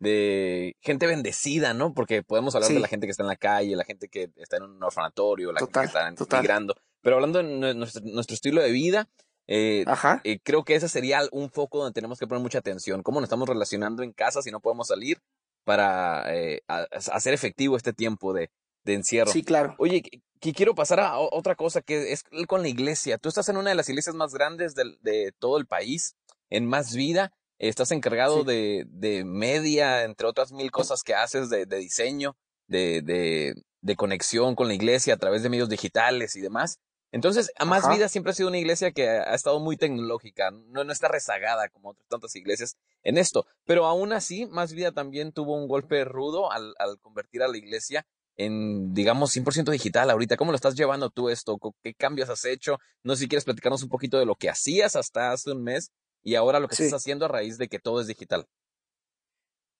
de 0.00 0.76
gente 0.80 1.06
bendecida, 1.06 1.74
¿no? 1.74 1.94
Porque 1.94 2.22
podemos 2.22 2.54
hablar 2.54 2.72
de 2.72 2.80
la 2.80 2.88
gente 2.88 3.06
que 3.06 3.12
está 3.12 3.22
en 3.22 3.28
la 3.28 3.36
calle, 3.36 3.76
la 3.76 3.84
gente 3.84 4.08
que 4.08 4.30
está 4.36 4.56
en 4.56 4.64
un 4.64 4.82
orfanatorio, 4.82 5.52
la 5.52 5.60
gente 5.60 5.78
que 5.78 5.86
está 6.22 6.40
migrando. 6.40 6.74
Pero 7.02 7.16
hablando 7.16 7.42
de 7.42 7.74
nuestro, 7.74 8.02
nuestro 8.04 8.34
estilo 8.34 8.62
de 8.62 8.72
vida, 8.72 9.08
eh, 9.46 9.84
eh, 10.24 10.40
creo 10.42 10.64
que 10.64 10.74
ese 10.74 10.88
sería 10.88 11.20
un 11.32 11.50
foco 11.50 11.78
donde 11.78 11.92
tenemos 11.92 12.18
que 12.18 12.26
poner 12.26 12.42
mucha 12.42 12.58
atención. 12.58 13.02
¿Cómo 13.02 13.20
nos 13.20 13.26
estamos 13.26 13.48
relacionando 13.48 14.02
en 14.02 14.12
casa 14.12 14.42
si 14.42 14.50
no 14.50 14.60
podemos 14.60 14.88
salir 14.88 15.20
para 15.64 16.24
eh, 16.34 16.62
hacer 16.66 17.34
efectivo 17.34 17.76
este 17.76 17.92
tiempo 17.92 18.32
de, 18.32 18.50
de 18.84 18.94
encierro? 18.94 19.30
Sí, 19.30 19.42
claro. 19.42 19.74
Oye, 19.78 20.02
que, 20.02 20.52
quiero 20.54 20.74
pasar 20.74 21.00
a 21.00 21.18
otra 21.18 21.56
cosa 21.56 21.82
que 21.82 22.12
es 22.12 22.24
con 22.46 22.62
la 22.62 22.68
iglesia. 22.68 23.18
Tú 23.18 23.28
estás 23.28 23.48
en 23.50 23.58
una 23.58 23.68
de 23.68 23.76
las 23.76 23.88
iglesias 23.90 24.16
más 24.16 24.32
grandes 24.32 24.74
de, 24.74 24.96
de 25.02 25.32
todo 25.38 25.58
el 25.58 25.66
país, 25.66 26.16
en 26.48 26.64
Más 26.64 26.94
Vida 26.94 27.32
Estás 27.60 27.90
encargado 27.90 28.42
de, 28.42 28.86
de, 28.88 29.22
media, 29.22 30.04
entre 30.04 30.26
otras 30.26 30.50
mil 30.50 30.70
cosas 30.70 31.02
que 31.02 31.14
haces 31.14 31.50
de, 31.50 31.66
de 31.66 31.76
diseño, 31.76 32.34
de, 32.66 33.02
de, 33.02 33.54
de, 33.82 33.96
conexión 33.96 34.54
con 34.54 34.66
la 34.66 34.72
iglesia 34.72 35.12
a 35.12 35.18
través 35.18 35.42
de 35.42 35.50
medios 35.50 35.68
digitales 35.68 36.36
y 36.36 36.40
demás. 36.40 36.78
Entonces, 37.12 37.52
a 37.58 37.66
Más 37.66 37.86
Vida 37.88 38.08
siempre 38.08 38.30
ha 38.30 38.34
sido 38.34 38.48
una 38.48 38.56
iglesia 38.56 38.92
que 38.92 39.10
ha 39.10 39.34
estado 39.34 39.60
muy 39.60 39.76
tecnológica, 39.76 40.50
no, 40.50 40.84
no 40.84 40.92
está 40.92 41.08
rezagada 41.08 41.68
como 41.68 41.90
otras 41.90 42.08
tantas 42.08 42.34
iglesias 42.34 42.76
en 43.02 43.18
esto. 43.18 43.46
Pero 43.66 43.84
aún 43.84 44.14
así, 44.14 44.46
Más 44.46 44.72
Vida 44.72 44.92
también 44.92 45.32
tuvo 45.32 45.54
un 45.54 45.68
golpe 45.68 46.04
rudo 46.04 46.50
al, 46.50 46.72
al 46.78 46.98
convertir 47.00 47.42
a 47.42 47.48
la 47.48 47.58
iglesia 47.58 48.06
en, 48.38 48.94
digamos, 48.94 49.36
100% 49.36 49.70
digital 49.70 50.08
ahorita. 50.08 50.38
¿Cómo 50.38 50.50
lo 50.50 50.56
estás 50.56 50.76
llevando 50.76 51.10
tú 51.10 51.28
esto? 51.28 51.58
¿Qué 51.82 51.92
cambios 51.92 52.30
has 52.30 52.46
hecho? 52.46 52.78
No 53.02 53.14
sé 53.14 53.24
si 53.24 53.28
quieres 53.28 53.44
platicarnos 53.44 53.82
un 53.82 53.90
poquito 53.90 54.18
de 54.18 54.24
lo 54.24 54.34
que 54.34 54.48
hacías 54.48 54.96
hasta 54.96 55.32
hace 55.32 55.52
un 55.52 55.62
mes 55.62 55.90
y 56.22 56.34
ahora 56.34 56.60
lo 56.60 56.68
que 56.68 56.74
estás 56.74 56.92
haciendo 56.92 57.24
a 57.24 57.28
raíz 57.28 57.58
de 57.58 57.68
que 57.68 57.78
todo 57.78 58.00
es 58.00 58.06
digital. 58.06 58.46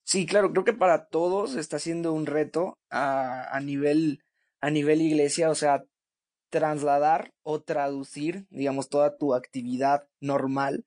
Sí, 0.04 0.26
claro, 0.26 0.50
creo 0.50 0.64
que 0.64 0.73
para 0.73 1.06
todos 1.06 1.54
está 1.54 1.78
siendo 1.78 2.12
un 2.12 2.26
reto 2.26 2.78
a, 2.90 3.54
a 3.54 3.61
nivel 3.61 4.23
a 4.61 4.70
nivel 4.70 5.00
iglesia, 5.00 5.50
o 5.50 5.54
sea, 5.54 5.85
trasladar 6.50 7.32
o 7.42 7.61
traducir, 7.62 8.47
digamos, 8.50 8.88
toda 8.88 9.16
tu 9.16 9.35
actividad 9.35 10.06
normal 10.20 10.85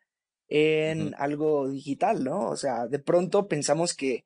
en 0.47 1.15
algo 1.17 1.69
digital, 1.69 2.23
¿no? 2.23 2.49
O 2.49 2.57
sea, 2.57 2.87
de 2.87 2.99
pronto 2.99 3.47
pensamos 3.47 3.95
que 3.95 4.25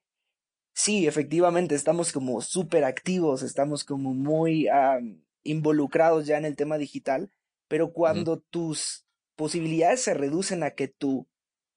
sí, 0.74 1.08
efectivamente, 1.08 1.76
estamos 1.76 2.12
como 2.12 2.42
súper 2.42 2.84
activos, 2.84 3.44
estamos 3.44 3.86
como 3.86 4.14
muy 4.14 4.68
involucrados 5.44 6.26
ya 6.26 6.38
en 6.38 6.46
el 6.46 6.58
tema 6.58 6.78
digital, 6.78 7.32
pero 7.70 7.94
cuando 7.94 8.40
tus 8.50 9.07
posibilidades 9.38 10.02
se 10.02 10.14
reducen 10.14 10.64
a 10.64 10.72
que 10.72 10.90
tu 10.90 11.28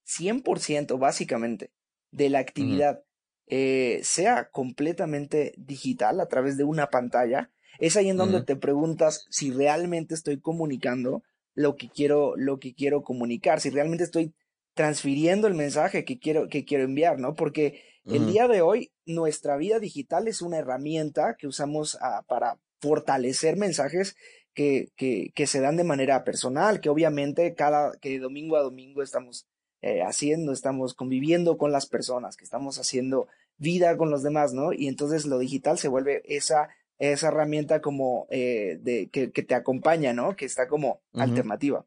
100% 0.08 0.98
básicamente 0.98 1.70
de 2.10 2.30
la 2.30 2.40
actividad 2.40 3.04
eh, 3.46 4.00
sea 4.02 4.50
completamente 4.50 5.54
digital 5.56 6.20
a 6.20 6.26
través 6.26 6.56
de 6.56 6.64
una 6.64 6.88
pantalla, 6.88 7.52
es 7.78 7.96
ahí 7.96 8.08
en 8.08 8.16
donde 8.16 8.42
te 8.42 8.56
preguntas 8.56 9.26
si 9.30 9.52
realmente 9.52 10.14
estoy 10.14 10.40
comunicando 10.40 11.22
lo 11.54 11.76
que 11.76 11.88
quiero, 11.88 12.34
lo 12.36 12.58
que 12.58 12.74
quiero 12.74 13.02
comunicar, 13.02 13.60
si 13.60 13.70
realmente 13.70 14.04
estoy 14.04 14.34
transfiriendo 14.74 15.46
el 15.46 15.54
mensaje 15.54 16.04
que 16.04 16.18
quiero, 16.18 16.48
que 16.48 16.64
quiero 16.64 16.84
enviar, 16.84 17.18
¿no? 17.18 17.34
Porque 17.34 17.82
el 18.04 18.26
día 18.26 18.48
de 18.48 18.62
hoy 18.62 18.92
nuestra 19.04 19.56
vida 19.56 19.78
digital 19.78 20.26
es 20.26 20.42
una 20.42 20.58
herramienta 20.58 21.36
que 21.38 21.46
usamos 21.46 21.98
ah, 22.00 22.24
para 22.26 22.58
fortalecer 22.80 23.56
mensajes 23.56 24.16
que, 24.54 24.90
que, 24.96 25.32
que, 25.34 25.46
se 25.46 25.60
dan 25.60 25.76
de 25.76 25.84
manera 25.84 26.24
personal, 26.24 26.80
que 26.80 26.88
obviamente 26.88 27.54
cada, 27.54 27.92
que 27.98 28.18
domingo 28.18 28.56
a 28.56 28.62
domingo 28.62 29.02
estamos 29.02 29.46
eh, 29.82 30.02
haciendo, 30.02 30.52
estamos 30.52 30.94
conviviendo 30.94 31.56
con 31.56 31.72
las 31.72 31.86
personas, 31.86 32.36
que 32.36 32.44
estamos 32.44 32.78
haciendo 32.78 33.28
vida 33.56 33.96
con 33.96 34.10
los 34.10 34.22
demás, 34.22 34.52
¿no? 34.52 34.72
Y 34.72 34.88
entonces 34.88 35.24
lo 35.24 35.38
digital 35.38 35.78
se 35.78 35.88
vuelve 35.88 36.22
esa, 36.24 36.68
esa 36.98 37.28
herramienta 37.28 37.80
como 37.80 38.26
eh, 38.30 38.78
de, 38.82 39.08
que, 39.08 39.30
que, 39.30 39.42
te 39.42 39.54
acompaña, 39.54 40.12
¿no? 40.12 40.36
Que 40.36 40.46
está 40.46 40.68
como 40.68 41.00
alternativa. 41.14 41.86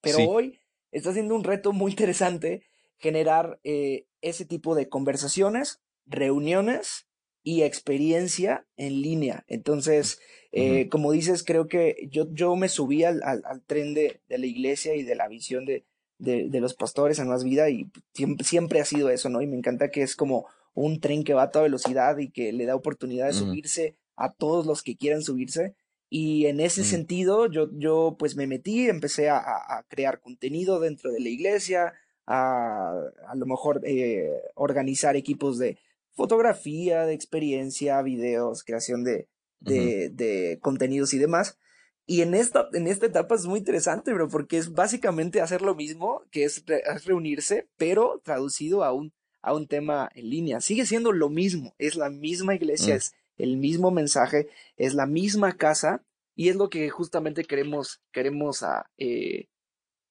Pero 0.00 0.18
hoy 0.28 0.60
está 0.92 1.12
siendo 1.12 1.34
un 1.34 1.44
reto 1.44 1.72
muy 1.72 1.92
interesante 1.92 2.62
generar 2.96 3.58
eh, 3.64 4.06
ese 4.20 4.44
tipo 4.44 4.74
de 4.74 4.88
conversaciones, 4.88 5.80
reuniones 6.06 7.06
y 7.42 7.62
experiencia 7.62 8.66
en 8.76 9.00
línea. 9.00 9.44
Entonces, 9.48 10.20
eh, 10.52 10.88
como 10.88 11.12
dices, 11.12 11.44
creo 11.44 11.68
que 11.68 12.08
yo, 12.10 12.26
yo 12.32 12.56
me 12.56 12.68
subí 12.68 13.04
al, 13.04 13.22
al, 13.22 13.62
tren 13.66 13.94
de, 13.94 14.20
de, 14.28 14.38
la 14.38 14.46
iglesia 14.46 14.94
y 14.96 15.04
de 15.04 15.14
la 15.14 15.28
visión 15.28 15.64
de, 15.64 15.84
de, 16.18 16.60
los 16.60 16.74
pastores 16.74 17.18
en 17.18 17.28
más 17.28 17.44
vida 17.44 17.70
y 17.70 17.88
siempre, 18.14 18.44
siempre, 18.44 18.80
ha 18.80 18.84
sido 18.84 19.10
eso, 19.10 19.28
¿no? 19.28 19.42
Y 19.42 19.46
me 19.46 19.56
encanta 19.56 19.90
que 19.90 20.02
es 20.02 20.16
como 20.16 20.46
un 20.74 21.00
tren 21.00 21.24
que 21.24 21.34
va 21.34 21.44
a 21.44 21.50
toda 21.50 21.64
velocidad 21.64 22.18
y 22.18 22.30
que 22.30 22.52
le 22.52 22.66
da 22.66 22.76
oportunidad 22.76 23.28
de 23.28 23.32
subirse 23.32 23.96
a 24.16 24.32
todos 24.32 24.66
los 24.66 24.82
que 24.82 24.96
quieran 24.96 25.22
subirse. 25.22 25.74
Y 26.08 26.46
en 26.46 26.60
ese 26.60 26.84
sentido, 26.84 27.46
yo, 27.46 27.68
yo 27.72 28.16
pues 28.18 28.36
me 28.36 28.46
metí, 28.46 28.88
empecé 28.88 29.30
a, 29.30 29.38
a, 29.38 29.84
crear 29.88 30.20
contenido 30.20 30.80
dentro 30.80 31.12
de 31.12 31.20
la 31.20 31.28
iglesia, 31.28 31.94
a, 32.26 32.92
a 33.28 33.34
lo 33.36 33.46
mejor 33.46 33.80
eh, 33.84 34.28
organizar 34.54 35.16
equipos 35.16 35.58
de 35.58 35.78
fotografía, 36.20 37.06
de 37.06 37.14
experiencia, 37.14 38.02
videos, 38.02 38.62
creación 38.62 39.04
de, 39.04 39.26
de, 39.58 40.10
de 40.10 40.58
contenidos 40.60 41.14
y 41.14 41.18
demás. 41.18 41.56
Y 42.04 42.20
en 42.20 42.34
esta, 42.34 42.68
en 42.74 42.86
esta 42.88 43.06
etapa 43.06 43.36
es 43.36 43.46
muy 43.46 43.60
interesante, 43.60 44.12
bro, 44.12 44.28
porque 44.28 44.58
es 44.58 44.74
básicamente 44.74 45.40
hacer 45.40 45.62
lo 45.62 45.74
mismo, 45.74 46.22
que 46.30 46.44
es, 46.44 46.62
reunirse, 47.06 47.70
pero 47.78 48.20
traducido 48.22 48.84
a 48.84 48.92
un, 48.92 49.14
a 49.40 49.54
un 49.54 49.66
tema 49.66 50.10
en 50.14 50.28
línea. 50.28 50.60
Sigue 50.60 50.84
siendo 50.84 51.12
lo 51.12 51.30
mismo, 51.30 51.74
es 51.78 51.96
la 51.96 52.10
misma 52.10 52.54
iglesia, 52.54 52.92
mm. 52.92 52.98
es 52.98 53.14
el 53.38 53.56
mismo 53.56 53.90
mensaje, 53.90 54.48
es 54.76 54.92
la 54.92 55.06
misma 55.06 55.56
casa, 55.56 56.04
y 56.34 56.50
es 56.50 56.56
lo 56.56 56.68
que 56.68 56.90
justamente 56.90 57.44
queremos, 57.44 58.02
queremos 58.12 58.62
a, 58.62 58.80
ah, 58.80 58.90
eh, 58.98 59.46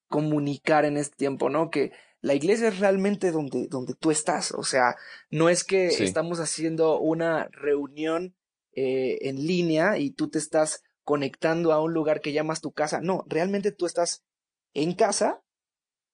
comunicar 0.08 0.84
en 0.84 0.96
este 0.96 1.14
tiempo, 1.14 1.50
¿no? 1.50 1.70
Que 1.70 1.92
la 2.22 2.34
iglesia 2.34 2.68
es 2.68 2.78
realmente 2.78 3.30
donde, 3.30 3.66
donde 3.68 3.94
tú 3.94 4.10
estás. 4.10 4.52
O 4.52 4.62
sea, 4.62 4.96
no 5.30 5.48
es 5.48 5.64
que 5.64 5.88
estamos 5.88 6.38
haciendo 6.40 6.98
una 6.98 7.48
reunión 7.52 8.34
eh, 8.72 9.18
en 9.22 9.46
línea 9.46 9.98
y 9.98 10.10
tú 10.10 10.28
te 10.28 10.38
estás 10.38 10.82
conectando 11.02 11.72
a 11.72 11.82
un 11.82 11.92
lugar 11.92 12.20
que 12.20 12.32
llamas 12.32 12.60
tu 12.60 12.72
casa. 12.72 13.00
No, 13.00 13.24
realmente 13.26 13.72
tú 13.72 13.86
estás 13.86 14.22
en 14.74 14.94
casa, 14.94 15.42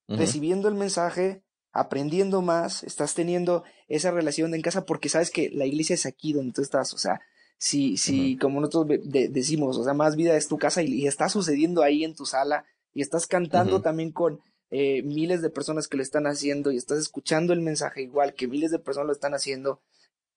recibiendo 0.08 0.68
el 0.68 0.74
mensaje, 0.74 1.42
aprendiendo 1.72 2.40
más, 2.40 2.84
estás 2.84 3.14
teniendo 3.14 3.64
esa 3.88 4.10
relación 4.10 4.54
en 4.54 4.62
casa 4.62 4.86
porque 4.86 5.08
sabes 5.08 5.30
que 5.30 5.50
la 5.50 5.66
iglesia 5.66 5.94
es 5.94 6.06
aquí 6.06 6.32
donde 6.32 6.52
tú 6.52 6.62
estás. 6.62 6.94
O 6.94 6.98
sea, 6.98 7.20
si, 7.58 7.96
si 7.96 8.36
como 8.38 8.60
nosotros 8.60 8.98
decimos, 9.04 9.76
o 9.76 9.84
sea, 9.84 9.92
más 9.92 10.16
vida 10.16 10.36
es 10.36 10.48
tu 10.48 10.56
casa 10.56 10.82
y, 10.82 11.06
está 11.06 11.28
sucediendo 11.28 11.82
ahí 11.82 12.04
en 12.04 12.14
tu 12.14 12.24
sala 12.24 12.64
y 12.94 13.02
estás 13.02 13.26
cantando 13.26 13.82
también 13.82 14.12
con 14.12 14.40
eh, 14.70 15.02
miles 15.02 15.42
de 15.42 15.50
personas 15.50 15.88
que 15.88 15.96
lo 15.96 16.02
están 16.02 16.26
haciendo 16.26 16.72
y 16.72 16.76
estás 16.76 16.98
escuchando 16.98 17.52
el 17.52 17.60
mensaje 17.60 18.02
igual 18.02 18.34
que 18.34 18.48
miles 18.48 18.70
de 18.70 18.78
personas 18.78 19.06
lo 19.06 19.12
están 19.12 19.34
haciendo, 19.34 19.80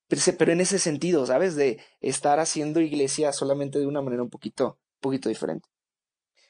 pero, 0.07 0.51
en 0.51 0.61
ese 0.61 0.79
sentido, 0.79 1.25
¿sabes? 1.25 1.55
De 1.55 1.79
estar 2.01 2.39
haciendo 2.39 2.81
iglesia 2.81 3.31
solamente 3.31 3.77
de 3.77 3.85
una 3.85 4.01
manera 4.01 4.23
un 4.23 4.29
poquito, 4.29 4.79
poquito 4.99 5.29
diferente. 5.29 5.69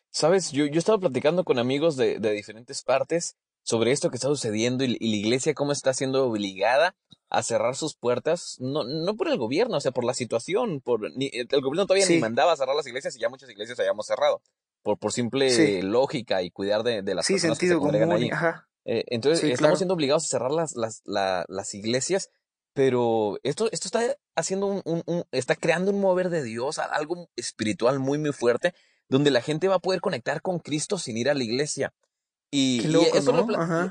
Sabes, 0.10 0.52
yo, 0.52 0.66
yo 0.66 0.80
estaba 0.80 0.98
platicando 0.98 1.44
con 1.44 1.60
amigos 1.60 1.98
de, 1.98 2.20
de 2.20 2.32
diferentes 2.32 2.84
partes 2.84 3.36
sobre 3.64 3.92
esto 3.92 4.10
que 4.10 4.16
está 4.16 4.28
sucediendo 4.28 4.84
y, 4.84 4.98
la 4.98 5.18
iglesia 5.18 5.54
cómo 5.54 5.72
está 5.72 5.94
siendo 5.94 6.26
obligada 6.26 6.96
a 7.30 7.44
cerrar 7.44 7.76
sus 7.76 7.96
puertas, 7.96 8.56
no, 8.60 8.84
no 8.84 9.16
por 9.16 9.28
el 9.28 9.38
gobierno, 9.38 9.78
o 9.78 9.82
sea, 9.82 9.92
por 9.92 10.04
la 10.04 10.16
situación, 10.16 10.82
por 10.82 11.06
el 11.06 11.62
gobierno 11.62 11.86
todavía 11.86 12.08
ni 12.08 12.18
mandaba 12.18 12.54
a 12.54 12.58
cerrar 12.58 12.76
las 12.76 12.88
iglesias 12.88 13.16
y 13.16 13.20
ya 13.20 13.30
muchas 13.30 13.50
iglesias 13.50 13.80
habíamos 13.80 14.08
cerrado 14.08 14.42
por, 14.82 14.98
por 14.98 15.12
simple 15.12 15.84
lógica 15.84 16.42
y 16.42 16.52
cuidar 16.52 16.84
de, 16.84 17.02
de 17.02 17.16
las 17.16 17.28
personas 17.28 17.58
que 17.58 17.68
se 17.68 17.76
congregan 17.76 18.12
ahí. 18.12 18.30
Eh, 18.86 19.04
entonces, 19.08 19.44
estamos 19.44 19.80
siendo 19.80 19.94
obligados 19.94 20.26
a 20.26 20.28
cerrar 20.28 20.52
las, 20.52 20.76
las, 20.76 21.04
las 21.06 21.74
iglesias, 21.74 22.30
pero 22.74 23.38
esto, 23.44 23.70
esto 23.72 23.88
está 23.88 24.16
haciendo 24.36 24.68
un, 24.68 25.04
un, 25.06 25.24
está 25.32 25.56
creando 25.56 25.92
un 25.92 26.00
mover 26.00 26.30
de 26.30 26.44
Dios, 26.44 26.80
algo 26.80 27.30
espiritual 27.36 28.00
muy, 28.00 28.18
muy 28.18 28.32
fuerte, 28.32 28.74
donde 29.10 29.32
la 29.32 29.42
gente 29.42 29.68
va 29.68 29.76
a 29.76 29.80
poder 29.80 30.02
conectar 30.02 30.42
con 30.42 30.60
Cristo 30.60 30.98
sin 30.98 31.18
ir 31.18 31.30
a 31.30 31.34
la 31.34 31.44
iglesia. 31.44 31.94
Y, 32.52 32.80
eso 33.14 33.32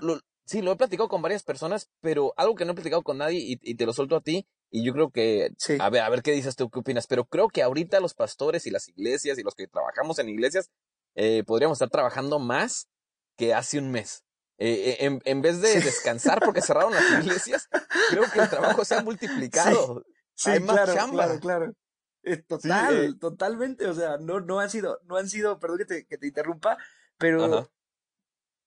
lo, 0.01 0.21
sí, 0.45 0.63
lo 0.63 0.73
he 0.73 0.77
platicado 0.77 1.09
con 1.09 1.23
varias 1.23 1.45
personas, 1.45 1.91
pero 2.01 2.33
algo 2.37 2.55
que 2.55 2.65
no 2.65 2.73
he 2.73 2.75
platicado 2.75 3.03
con 3.03 3.19
nadie 3.19 3.39
y, 3.39 3.59
y 3.63 3.75
te 3.75 3.87
lo 3.87 3.93
suelto 3.93 4.17
a 4.17 4.21
ti, 4.21 4.47
y 4.71 4.85
yo 4.85 4.93
creo 4.93 5.11
que, 5.11 5.51
a 5.81 5.91
ver, 5.91 6.03
a 6.03 6.11
ver 6.11 6.23
qué 6.23 6.33
dices 6.33 6.57
tú, 6.57 6.69
qué 6.71 6.81
opinas, 6.81 7.07
pero 7.07 7.25
creo 7.25 7.49
que 7.49 7.63
ahorita 7.63 8.01
los 8.01 8.15
pastores 8.15 8.67
y 8.67 8.71
las 8.71 8.89
iglesias 8.89 9.39
y 9.39 9.43
los 9.43 9.55
que 9.55 9.67
trabajamos 9.67 10.19
en 10.19 10.29
iglesias 10.29 10.71
eh, 11.15 11.43
podríamos 11.45 11.77
estar 11.77 11.89
trabajando 11.89 12.39
más 12.39 12.89
que 13.37 13.55
hace 13.55 13.79
un 13.79 13.91
mes. 13.91 14.25
Eh, 14.59 14.91
eh, 14.91 14.97
en, 15.07 15.21
en, 15.25 15.41
vez 15.41 15.61
de 15.61 15.81
descansar 15.81 16.41
porque 16.45 16.61
cerraron 16.61 16.93
las 16.93 17.25
iglesias, 17.25 17.69
creo 18.11 18.25
que 18.31 18.41
el 18.41 18.51
trabajo 18.51 18.85
se 18.85 18.97
ha 18.97 19.03
multiplicado. 19.05 20.05
Sí, 20.35 20.51
Hay 20.51 20.61
más 20.61 20.93
chamba. 20.93 21.39
claro, 21.39 21.41
claro. 21.41 22.43
total, 22.47 23.19
totalmente. 23.19 23.87
O 23.87 23.95
sea, 23.95 24.19
no, 24.19 24.41
no 24.41 24.61
han 24.61 24.69
sido, 24.69 25.01
no 25.05 25.17
han 25.17 25.29
sido, 25.29 25.59
perdón 25.59 25.79
que 25.79 25.85
te, 25.87 26.07
que 26.07 26.19
te 26.19 26.27
interrumpa, 26.27 26.77
pero 27.17 27.71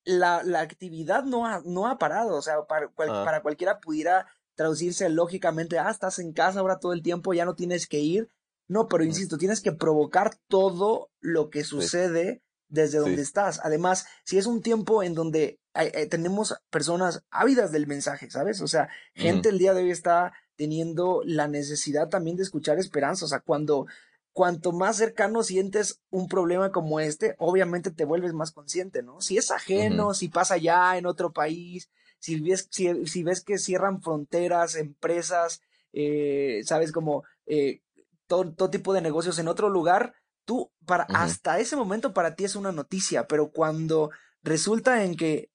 la, 0.03 0.43
la 0.43 0.61
actividad 0.61 1.23
no 1.23 1.45
ha, 1.45 1.61
no 1.63 1.87
ha 1.87 1.97
parado. 1.97 2.35
O 2.35 2.41
sea, 2.41 2.63
para, 2.63 2.89
para 2.89 3.41
cualquiera 3.41 3.79
pudiera 3.79 4.27
traducirse 4.61 5.09
lógicamente, 5.09 5.79
ah, 5.79 5.89
estás 5.89 6.19
en 6.19 6.33
casa 6.33 6.59
ahora 6.59 6.77
todo 6.77 6.93
el 6.93 7.01
tiempo, 7.01 7.33
ya 7.33 7.45
no 7.45 7.55
tienes 7.55 7.87
que 7.87 7.99
ir. 7.99 8.29
No, 8.67 8.87
pero 8.87 9.03
insisto, 9.03 9.37
tienes 9.37 9.59
que 9.59 9.71
provocar 9.71 10.35
todo 10.47 11.09
lo 11.19 11.49
que 11.49 11.63
sucede 11.63 12.43
desde 12.69 12.99
donde 12.99 13.21
estás. 13.21 13.59
Además, 13.63 14.05
si 14.23 14.37
es 14.37 14.45
un 14.45 14.61
tiempo 14.61 15.01
en 15.01 15.15
donde 15.15 15.59
eh, 15.73 16.05
tenemos 16.05 16.55
personas 16.69 17.23
ávidas 17.31 17.71
del 17.71 17.87
mensaje, 17.87 18.29
¿sabes? 18.29 18.61
O 18.61 18.67
sea, 18.67 18.87
gente 19.15 19.49
el 19.49 19.57
día 19.57 19.73
de 19.73 19.81
hoy 19.81 19.91
está 19.91 20.31
teniendo 20.55 21.21
la 21.25 21.47
necesidad 21.47 22.07
también 22.07 22.37
de 22.37 22.43
escuchar 22.43 22.77
esperanza. 22.77 23.25
O 23.25 23.27
sea, 23.27 23.39
cuando 23.39 23.87
cuanto 24.31 24.71
más 24.71 24.95
cercano 24.95 25.43
sientes 25.43 25.99
un 26.11 26.27
problema 26.27 26.71
como 26.71 26.99
este, 26.99 27.35
obviamente 27.39 27.89
te 27.89 28.05
vuelves 28.05 28.33
más 28.33 28.51
consciente, 28.51 29.01
¿no? 29.01 29.21
Si 29.21 29.37
es 29.37 29.49
ajeno, 29.49 30.13
si 30.13 30.29
pasa 30.29 30.55
ya 30.57 30.97
en 30.97 31.07
otro 31.07 31.33
país, 31.33 31.89
si 32.21 32.39
ves, 32.39 32.69
si, 32.71 33.23
ves 33.23 33.41
que 33.43 33.57
cierran 33.57 34.01
fronteras, 34.01 34.75
empresas, 34.75 35.61
eh, 35.91 36.61
sabes, 36.63 36.91
como 36.91 37.23
eh, 37.47 37.81
todo, 38.27 38.53
todo, 38.53 38.69
tipo 38.69 38.93
de 38.93 39.01
negocios 39.01 39.39
en 39.39 39.47
otro 39.47 39.69
lugar, 39.69 40.13
tú, 40.45 40.71
para, 40.85 41.03
hasta 41.05 41.59
ese 41.59 41.75
momento 41.75 42.13
para 42.13 42.35
ti 42.35 42.45
es 42.45 42.55
una 42.55 42.71
noticia, 42.71 43.27
pero 43.27 43.51
cuando 43.51 44.11
resulta 44.43 45.03
en 45.03 45.15
que 45.15 45.49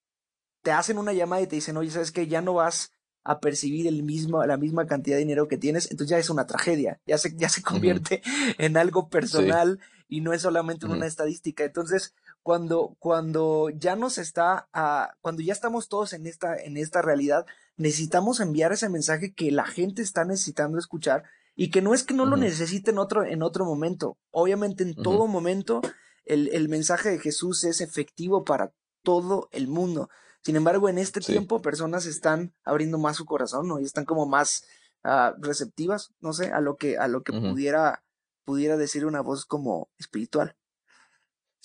te 0.62 0.73
hacen 0.73 0.99
una 0.99 1.12
llamada 1.12 1.42
y 1.42 1.46
te 1.46 1.54
dicen, 1.54 1.76
oye, 1.76 1.92
sabes 1.92 2.11
que 2.11 2.26
ya 2.26 2.40
no 2.42 2.54
vas 2.54 2.90
a 3.23 3.38
percibir 3.38 3.87
el 3.87 4.02
mismo, 4.02 4.44
la 4.44 4.56
misma 4.56 4.87
cantidad 4.87 5.16
de 5.16 5.20
dinero 5.20 5.46
que 5.46 5.58
tienes, 5.58 5.88
entonces 5.92 6.11
ya 6.11 6.18
es 6.18 6.30
una 6.30 6.46
tragedia, 6.46 7.00
ya 7.06 7.16
se, 7.16 7.37
ya 7.37 7.49
se 7.49 7.62
convierte 7.62 8.23
en 8.58 8.76
algo 8.76 9.08
personal 9.08 9.78
y 10.08 10.20
no 10.20 10.32
es 10.32 10.42
solamente 10.42 10.87
una 10.87 11.06
estadística. 11.06 11.64
Entonces, 11.64 12.12
cuando, 12.46 12.94
cuando 13.00 13.70
ya 13.70 13.96
nos 13.96 14.18
está, 14.18 14.68
ah, 14.72 15.16
cuando 15.20 15.42
ya 15.42 15.52
estamos 15.52 15.88
todos 15.88 16.12
en 16.12 16.28
esta, 16.28 16.56
en 16.56 16.76
esta 16.76 17.02
realidad, 17.02 17.44
necesitamos 17.76 18.38
enviar 18.38 18.70
ese 18.70 18.88
mensaje 18.88 19.34
que 19.34 19.50
la 19.50 19.66
gente 19.66 20.00
está 20.00 20.24
necesitando 20.24 20.78
escuchar 20.78 21.24
y 21.56 21.72
que 21.72 21.82
no 21.82 21.92
es 21.92 22.04
que 22.04 22.14
no 22.14 22.24
lo 22.24 22.36
necesite 22.36 22.92
en 22.92 22.98
otro, 22.98 23.24
en 23.24 23.42
otro 23.42 23.64
momento. 23.64 24.16
Obviamente 24.30 24.84
en 24.84 24.94
todo 24.94 25.26
momento 25.26 25.80
el, 26.24 26.46
el, 26.52 26.68
mensaje 26.68 27.10
de 27.10 27.18
Jesús 27.18 27.64
es 27.64 27.80
efectivo 27.80 28.44
para 28.44 28.72
todo 29.02 29.48
el 29.50 29.66
mundo. 29.66 30.08
Sin 30.40 30.54
embargo, 30.54 30.88
en 30.88 30.98
este 30.98 31.18
tiempo 31.18 31.60
personas 31.60 32.06
están 32.06 32.54
abriendo 32.62 32.96
más 32.96 33.16
su 33.16 33.24
corazón, 33.24 33.66
¿no? 33.66 33.80
Y 33.80 33.84
están 33.84 34.04
como 34.04 34.24
más 34.24 34.62
ah, 35.02 35.34
receptivas, 35.38 36.12
no 36.20 36.32
sé, 36.32 36.52
a 36.52 36.60
lo 36.60 36.76
que, 36.76 36.96
a 36.96 37.08
lo 37.08 37.24
que 37.24 37.32
pudiera, 37.32 38.04
pudiera 38.44 38.76
decir 38.76 39.04
una 39.04 39.20
voz 39.20 39.46
como 39.46 39.88
espiritual. 39.98 40.54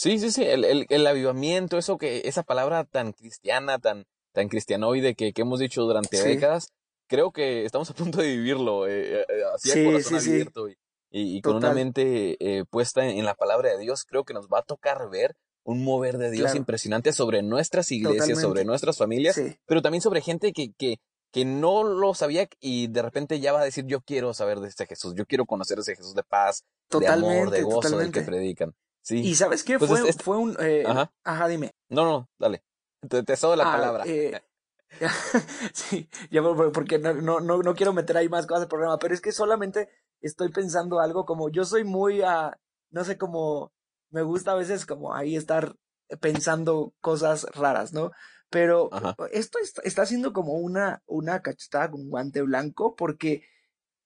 Sí, 0.01 0.17
sí, 0.17 0.31
sí, 0.31 0.43
el, 0.43 0.65
el, 0.65 0.87
el, 0.89 1.05
avivamiento, 1.05 1.77
eso 1.77 1.99
que, 1.99 2.23
esa 2.25 2.41
palabra 2.41 2.85
tan 2.85 3.13
cristiana, 3.13 3.77
tan, 3.77 4.07
tan 4.33 4.49
cristianoide 4.49 5.13
que, 5.13 5.31
que 5.31 5.43
hemos 5.43 5.59
dicho 5.59 5.83
durante 5.83 6.23
décadas, 6.23 6.73
creo 7.05 7.29
que 7.31 7.65
estamos 7.65 7.87
a 7.91 7.93
punto 7.93 8.19
de 8.19 8.35
vivirlo, 8.35 8.87
eh, 8.87 9.21
eh 9.21 9.25
así 9.53 9.69
a 9.69 9.85
corazón 9.85 10.17
abierto 10.17 10.69
y, 10.69 10.75
y, 11.11 11.41
con 11.43 11.57
una 11.57 11.73
mente 11.73 12.35
eh, 12.39 12.65
puesta 12.67 13.05
en, 13.05 13.23
la 13.25 13.35
palabra 13.35 13.69
de 13.69 13.77
Dios, 13.77 14.03
creo 14.03 14.23
que 14.23 14.33
nos 14.33 14.47
va 14.47 14.61
a 14.61 14.63
tocar 14.63 15.07
ver 15.11 15.35
un 15.63 15.83
mover 15.83 16.17
de 16.17 16.31
Dios 16.31 16.55
impresionante 16.55 17.13
sobre 17.13 17.43
nuestras 17.43 17.91
iglesias, 17.91 18.41
sobre 18.41 18.65
nuestras 18.65 18.97
familias, 18.97 19.39
pero 19.67 19.83
también 19.83 20.01
sobre 20.01 20.21
gente 20.21 20.51
que, 20.51 20.73
que, 20.79 20.97
que 21.31 21.45
no 21.45 21.83
lo 21.83 22.15
sabía 22.15 22.47
y 22.59 22.87
de 22.87 23.03
repente 23.03 23.39
ya 23.39 23.53
va 23.53 23.61
a 23.61 23.65
decir, 23.65 23.85
yo 23.85 24.01
quiero 24.01 24.33
saber 24.33 24.61
de 24.61 24.67
este 24.67 24.87
Jesús, 24.87 25.13
yo 25.15 25.27
quiero 25.27 25.45
conocer 25.45 25.77
ese 25.77 25.95
Jesús 25.95 26.15
de 26.15 26.23
paz, 26.23 26.63
de 26.89 27.07
amor, 27.07 27.51
de 27.51 27.61
gozo 27.61 27.99
del 27.99 28.11
que 28.11 28.21
predican. 28.21 28.73
Sí. 29.01 29.19
¿Y 29.19 29.35
sabes 29.35 29.63
qué? 29.63 29.79
fue, 29.79 30.13
fue 30.13 30.37
un... 30.37 30.55
Eh, 30.59 30.83
ajá. 31.23 31.47
dime. 31.47 31.71
No, 31.89 32.05
no, 32.05 32.29
dale. 32.37 32.63
Te, 33.07 33.23
te 33.23 33.33
la 33.33 33.63
ah, 33.63 33.71
palabra. 33.71 34.03
Eh, 34.05 34.39
sí, 35.73 36.07
ya 36.29 36.41
porque 36.73 36.99
no, 36.99 37.39
no, 37.41 37.63
no, 37.63 37.75
quiero 37.75 37.93
meter 37.93 38.17
ahí 38.17 38.29
más 38.29 38.45
cosas 38.45 38.63
al 38.63 38.69
programa, 38.69 38.99
pero 38.99 39.13
es 39.13 39.21
que 39.21 39.31
solamente 39.31 39.89
estoy 40.21 40.49
pensando 40.49 40.99
algo 40.99 41.25
como 41.25 41.49
yo 41.49 41.65
soy 41.65 41.83
muy, 41.83 42.21
uh, 42.21 42.51
no 42.91 43.03
sé, 43.03 43.17
como 43.17 43.71
me 44.11 44.21
gusta 44.21 44.51
a 44.51 44.55
veces 44.55 44.85
como 44.85 45.15
ahí 45.15 45.35
estar 45.35 45.75
pensando 46.19 46.93
cosas 46.99 47.45
raras, 47.55 47.93
¿no? 47.93 48.11
Pero 48.49 48.89
esto 49.31 49.59
está, 49.83 50.01
haciendo 50.01 50.33
como 50.33 50.55
una, 50.55 51.01
una 51.05 51.41
cachetada 51.41 51.89
un 51.93 52.09
guante 52.09 52.41
blanco 52.41 52.95
porque 52.97 53.43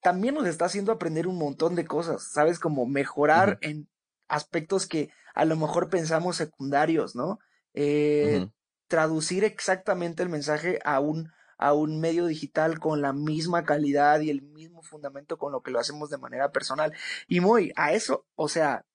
también 0.02 0.36
nos 0.36 0.46
está 0.46 0.66
haciendo 0.66 0.92
aprender 0.92 1.26
un 1.26 1.40
montón 1.40 1.74
de 1.74 1.86
cosas, 1.86 2.32
¿sabes? 2.32 2.60
Como 2.60 2.86
mejorar 2.86 3.58
en 3.62 3.90
aspectos 4.28 4.88
que 4.88 5.10
a 5.34 5.46
lo 5.46 5.56
mejor 5.56 5.90
pensamos 5.90 6.38
secundarios, 6.38 7.16
¿no? 7.16 7.40
Eh, 7.74 8.48
traducir 8.88 9.44
exactamente 9.44 10.24
el 10.24 10.30
mensaje 10.30 10.80
a 10.86 11.00
un, 11.00 11.32
a 11.58 11.74
un 11.74 12.00
medio 12.00 12.26
digital 12.26 12.80
con 12.80 13.02
la 13.02 13.14
misma 13.14 13.64
calidad 13.64 14.22
y 14.22 14.30
el 14.30 14.42
mismo 14.42 14.82
fundamento 14.82 15.38
con 15.38 15.52
lo 15.52 15.62
que 15.62 15.72
lo 15.72 15.80
hacemos 15.80 16.10
de 16.10 16.18
manera 16.18 16.52
personal. 16.52 16.94
Y 17.28 17.42
muy, 17.42 17.72
a 17.76 17.94
eso, 17.94 18.26
o 18.36 18.48
sea, 18.48 18.86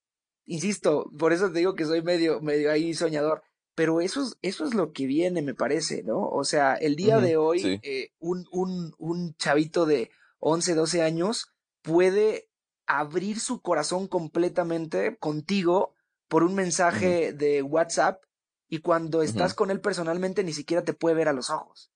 insisto, 0.47 1.11
por 1.19 1.33
eso 1.33 1.51
te 1.51 1.59
digo 1.59 1.75
que 1.75 1.85
soy 1.85 2.03
medio, 2.03 2.41
medio 2.41 2.71
ahí 2.71 2.95
soñador. 2.95 3.43
Pero 3.75 4.01
eso 4.01 4.23
es, 4.23 4.37
eso 4.43 4.67
es 4.67 4.75
lo 4.75 4.93
que 4.93 5.07
viene, 5.07 5.43
me 5.43 5.55
parece, 5.55 6.03
¿no? 6.03 6.29
O 6.29 6.45
sea, 6.45 6.75
el 6.75 6.97
día 6.97 7.19
de 7.19 7.37
hoy, 7.37 7.81
eh, 7.83 8.11
un, 8.19 8.47
un, 8.51 8.93
un 8.99 9.35
chavito 9.37 9.87
de 9.87 10.11
11, 10.41 10.75
12 10.75 11.03
años 11.03 11.55
puede 11.81 12.50
abrir 12.99 13.39
su 13.39 13.63
corazón 13.63 14.09
completamente 14.09 15.17
contigo 15.17 15.95
por 16.27 16.43
un 16.43 16.57
mensaje 16.57 17.33
de 17.33 17.63
WhatsApp 17.63 18.25
y 18.69 18.79
cuando 18.79 19.23
estás 19.23 19.55
con 19.55 19.71
él 19.71 19.81
personalmente 19.81 20.43
ni 20.43 20.53
siquiera 20.53 20.83
te 20.83 20.93
puede 20.93 21.15
ver 21.15 21.29
a 21.29 21.33
los 21.33 21.51
ojos. 21.51 21.93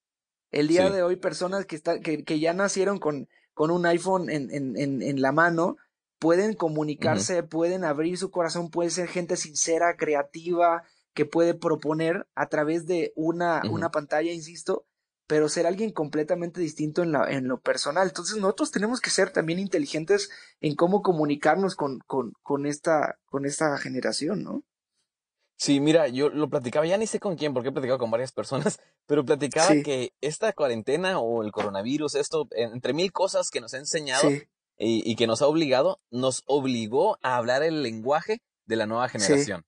El 0.53 0.69
día 0.69 0.91
de 0.91 1.03
hoy, 1.03 1.17
personas 1.17 1.67
que, 1.67 1.75
está, 1.75 1.99
que, 1.99 2.23
que, 2.23 2.39
ya 2.39 2.53
nacieron 2.53 2.99
con, 2.99 3.29
con 3.55 3.73
un 3.73 3.87
iPhone 3.87 4.31
en, 4.31 4.55
en, 4.55 4.77
en, 4.77 5.03
en 5.03 5.21
la 5.21 5.33
mano 5.33 5.77
pueden 6.21 6.55
comunicarse, 6.55 7.43
pueden 7.43 7.85
abrir 7.85 8.17
su 8.17 8.31
corazón, 8.31 8.71
puede 8.71 8.91
ser 8.91 9.09
gente 9.09 9.37
sincera, 9.37 9.97
creativa, 9.97 10.85
que 11.13 11.27
puede 11.27 11.55
proponer 11.55 12.27
a 12.37 12.49
través 12.49 12.87
de 12.87 13.13
una, 13.17 13.63
una 13.69 13.91
pantalla, 13.91 14.33
insisto, 14.33 14.87
pero 15.27 15.49
ser 15.49 15.67
alguien 15.67 15.93
completamente 15.93 16.61
distinto 16.61 17.03
en, 17.03 17.13
la, 17.13 17.31
en 17.31 17.49
lo 17.49 17.61
personal. 17.61 18.09
Entonces 18.09 18.37
nosotros 18.37 18.71
tenemos 18.71 19.01
que 19.01 19.11
ser 19.11 19.31
también 19.31 19.59
inteligentes 19.59 20.31
en 20.61 20.75
cómo 20.75 21.03
comunicarnos 21.03 21.77
con, 21.77 22.01
con, 22.07 22.33
con, 22.43 22.67
esta, 22.67 23.19
con 23.27 23.47
esta 23.47 23.77
generación, 23.79 24.43
¿no? 24.43 24.65
Sí, 25.57 25.81
mira, 25.81 26.09
yo 26.09 26.31
lo 26.31 26.51
platicaba, 26.51 26.85
ya 26.85 26.99
ni 26.99 27.07
sé 27.07 27.21
con 27.21 27.37
quién, 27.37 27.55
porque 27.55 27.69
he 27.69 27.73
platicado 27.73 27.99
con 27.99 28.11
varias 28.11 28.33
personas, 28.33 28.81
pero 29.07 29.25
platicaba 29.25 29.69
que 29.85 30.13
esta 30.21 30.53
cuarentena 30.53 31.21
o 31.21 31.43
el 31.43 31.53
coronavirus, 31.53 32.17
esto, 32.17 32.49
entre 32.51 32.93
mil 32.93 33.13
cosas 33.13 33.51
que 33.51 33.61
nos 33.61 33.73
ha 33.75 33.79
enseñado 33.79 34.29
y, 34.77 35.15
que 35.17 35.27
nos 35.27 35.43
ha 35.43 35.47
obligado, 35.47 36.01
nos 36.11 36.43
obligó 36.47 37.19
a 37.23 37.37
hablar 37.37 37.63
el 37.63 37.83
lenguaje 37.83 38.43
de 38.67 38.77
la 38.77 38.87
nueva 38.87 39.09
generación. 39.09 39.65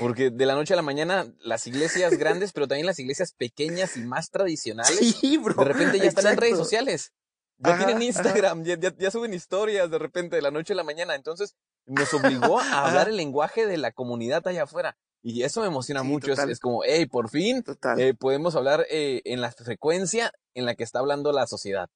Porque 0.00 0.30
de 0.30 0.46
la 0.46 0.54
noche 0.54 0.74
a 0.74 0.76
la 0.76 0.82
mañana, 0.82 1.26
las 1.40 1.66
iglesias 1.66 2.16
grandes, 2.18 2.52
pero 2.52 2.66
también 2.66 2.86
las 2.86 2.98
iglesias 2.98 3.32
pequeñas 3.32 3.96
y 3.96 4.00
más 4.00 4.30
tradicionales, 4.30 5.20
de 5.20 5.64
repente 5.64 5.98
ya 5.98 6.06
están 6.06 6.26
en 6.26 6.36
redes 6.36 6.56
sociales. 6.56 7.12
Ya 7.58 7.76
tienen 7.76 8.02
Instagram, 8.02 8.62
ya, 8.64 9.10
suben 9.10 9.34
historias 9.34 9.90
de 9.90 9.98
repente 9.98 10.36
de 10.36 10.42
la 10.42 10.50
noche 10.50 10.74
a 10.74 10.76
la 10.76 10.84
mañana. 10.84 11.14
Entonces, 11.14 11.56
nos 11.86 12.12
obligó 12.14 12.60
a 12.60 12.86
hablar 12.86 13.08
el 13.08 13.16
lenguaje 13.16 13.66
de 13.66 13.78
la 13.78 13.92
comunidad 13.92 14.46
allá 14.46 14.64
afuera. 14.64 14.96
Y 15.22 15.42
eso 15.42 15.60
me 15.62 15.66
emociona 15.66 16.04
mucho. 16.04 16.32
Es, 16.32 16.60
como, 16.60 16.82
hey, 16.84 17.06
por 17.06 17.28
fin 17.28 17.64
eh, 17.96 18.14
podemos 18.14 18.54
hablar 18.54 18.86
eh, 18.88 19.22
en 19.24 19.40
la 19.40 19.50
frecuencia 19.50 20.32
en 20.54 20.66
la 20.66 20.76
que 20.76 20.84
está 20.84 21.00
hablando 21.00 21.32
la 21.32 21.46
sociedad. 21.48 21.88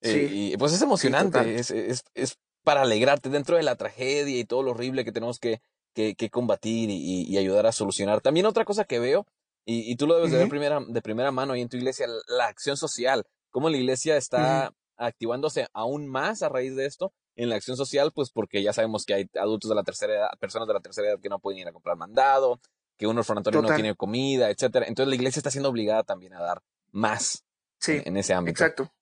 Eh, 0.00 0.28
y 0.30 0.56
pues 0.58 0.72
es 0.72 0.82
emocionante, 0.82 1.56
es, 1.56 1.70
es, 1.70 2.04
es, 2.14 2.36
para 2.62 2.82
alegrarte 2.82 3.30
dentro 3.30 3.56
de 3.56 3.62
la 3.62 3.76
tragedia 3.76 4.38
y 4.38 4.44
todo 4.44 4.62
lo 4.62 4.72
horrible 4.72 5.04
que 5.04 5.12
tenemos 5.12 5.38
que, 5.38 5.62
que, 5.94 6.14
que 6.14 6.30
combatir 6.30 6.90
y, 6.90 7.22
y, 7.28 7.38
ayudar 7.38 7.66
a 7.66 7.72
solucionar. 7.72 8.20
También 8.20 8.46
otra 8.46 8.64
cosa 8.64 8.84
que 8.84 8.98
veo, 8.98 9.26
y, 9.64 9.90
y 9.90 9.96
tú 9.96 10.06
lo 10.06 10.16
debes 10.16 10.32
de 10.32 10.38
ver 10.38 10.48
primera, 10.48 10.80
de 10.86 11.02
primera 11.02 11.30
mano 11.30 11.54
ahí 11.54 11.62
en 11.62 11.68
tu 11.68 11.76
iglesia, 11.76 12.06
la 12.28 12.46
acción 12.46 12.76
social, 12.76 13.24
cómo 13.50 13.70
la 13.70 13.76
iglesia 13.76 14.16
está 14.16 14.74
activándose 14.96 15.66
aún 15.72 16.06
más 16.06 16.42
a 16.42 16.48
raíz 16.48 16.76
de 16.76 16.86
esto 16.86 17.12
en 17.36 17.48
la 17.48 17.56
acción 17.56 17.76
social, 17.76 18.12
pues 18.14 18.30
porque 18.30 18.62
ya 18.62 18.72
sabemos 18.72 19.04
que 19.04 19.14
hay 19.14 19.30
adultos 19.40 19.68
de 19.68 19.74
la 19.74 19.82
tercera 19.82 20.14
edad, 20.14 20.28
personas 20.38 20.68
de 20.68 20.74
la 20.74 20.80
tercera 20.80 21.08
edad 21.08 21.20
que 21.20 21.28
no 21.28 21.38
pueden 21.38 21.60
ir 21.60 21.68
a 21.68 21.72
comprar 21.72 21.96
mandado, 21.96 22.60
que 22.96 23.06
un 23.06 23.18
orfanatorio 23.18 23.62
no 23.62 23.74
tiene 23.74 23.94
comida, 23.94 24.50
etcétera. 24.50 24.86
Entonces 24.86 25.08
la 25.08 25.16
iglesia 25.16 25.40
está 25.40 25.50
siendo 25.50 25.68
obligada 25.68 26.04
también 26.04 26.34
a 26.34 26.40
dar 26.40 26.62
más 26.92 27.44
en, 27.86 28.16
ese 28.16 28.34
ámbito. 28.34 28.62
Exacto. 28.62 28.92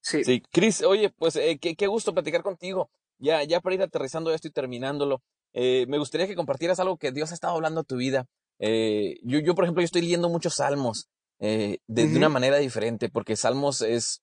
Sí. 0.00 0.24
Sí, 0.24 0.42
Cris, 0.50 0.82
oye, 0.82 1.10
pues 1.10 1.36
eh, 1.36 1.58
qué, 1.60 1.76
qué 1.76 1.86
gusto 1.86 2.12
platicar 2.12 2.42
contigo. 2.42 2.90
Ya, 3.18 3.42
ya 3.44 3.60
para 3.60 3.74
ir 3.74 3.82
aterrizando 3.82 4.34
esto 4.34 4.48
y 4.48 4.50
terminándolo, 4.50 5.22
eh, 5.52 5.86
me 5.88 5.98
gustaría 5.98 6.26
que 6.26 6.34
compartieras 6.34 6.80
algo 6.80 6.96
que 6.96 7.12
Dios 7.12 7.30
ha 7.30 7.34
estado 7.34 7.54
hablando 7.54 7.80
a 7.80 7.84
tu 7.84 7.96
vida. 7.96 8.26
Eh, 8.58 9.18
yo, 9.22 9.38
yo, 9.40 9.54
por 9.54 9.64
ejemplo, 9.64 9.82
yo 9.82 9.86
estoy 9.86 10.02
leyendo 10.02 10.28
muchos 10.28 10.54
salmos 10.54 11.08
eh, 11.40 11.78
de, 11.86 12.04
una 12.16 12.28
manera 12.28 12.58
diferente, 12.58 13.08
porque 13.08 13.36
salmos 13.36 13.82
es, 13.82 14.22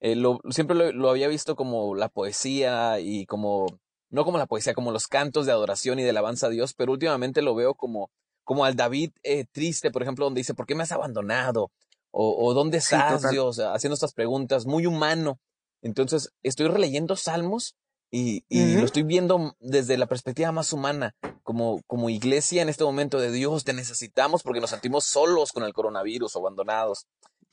lo, 0.00 0.40
siempre 0.50 0.92
lo, 0.92 1.10
había 1.10 1.28
visto 1.28 1.56
como 1.56 1.94
la 1.94 2.08
poesía 2.08 3.00
y 3.00 3.26
como, 3.26 3.66
no 4.10 4.24
como 4.24 4.38
la 4.38 4.46
poesía, 4.46 4.74
como 4.74 4.92
los 4.92 5.06
cantos 5.06 5.46
de 5.46 5.52
adoración 5.52 5.98
y 5.98 6.02
de 6.02 6.10
alabanza 6.10 6.46
a 6.46 6.50
Dios, 6.50 6.74
pero 6.74 6.92
últimamente 6.92 7.42
lo 7.42 7.54
veo 7.54 7.74
como, 7.74 8.10
como 8.44 8.64
al 8.64 8.76
David 8.76 9.12
triste, 9.52 9.90
por 9.90 10.02
ejemplo, 10.02 10.26
donde 10.26 10.40
dice, 10.40 10.54
¿por 10.54 10.66
qué 10.66 10.74
me 10.74 10.82
has 10.82 10.92
abandonado? 10.92 11.70
O, 12.12 12.44
o 12.44 12.54
¿dónde 12.54 12.78
estás, 12.78 13.30
Dios? 13.30 13.60
Haciendo 13.60 13.94
estas 13.94 14.12
preguntas, 14.12 14.66
muy 14.66 14.84
humano. 14.84 15.38
Entonces, 15.80 16.30
estoy 16.42 16.66
releyendo 16.68 17.16
salmos 17.16 17.76
y, 18.10 18.44
y 18.48 18.74
lo 18.74 18.84
estoy 18.84 19.04
viendo 19.04 19.56
desde 19.60 19.96
la 19.96 20.06
perspectiva 20.06 20.50
más 20.52 20.72
humana, 20.72 21.14
como, 21.42 21.82
como 21.86 22.10
iglesia 22.10 22.62
en 22.62 22.68
este 22.68 22.84
momento 22.84 23.18
de 23.18 23.30
Dios, 23.30 23.64
te 23.64 23.72
necesitamos 23.72 24.42
porque 24.42 24.60
nos 24.60 24.70
sentimos 24.70 25.04
solos 25.04 25.52
con 25.52 25.62
el 25.62 25.72
coronavirus 25.72 26.34
o 26.34 26.38
abandonados. 26.40 27.06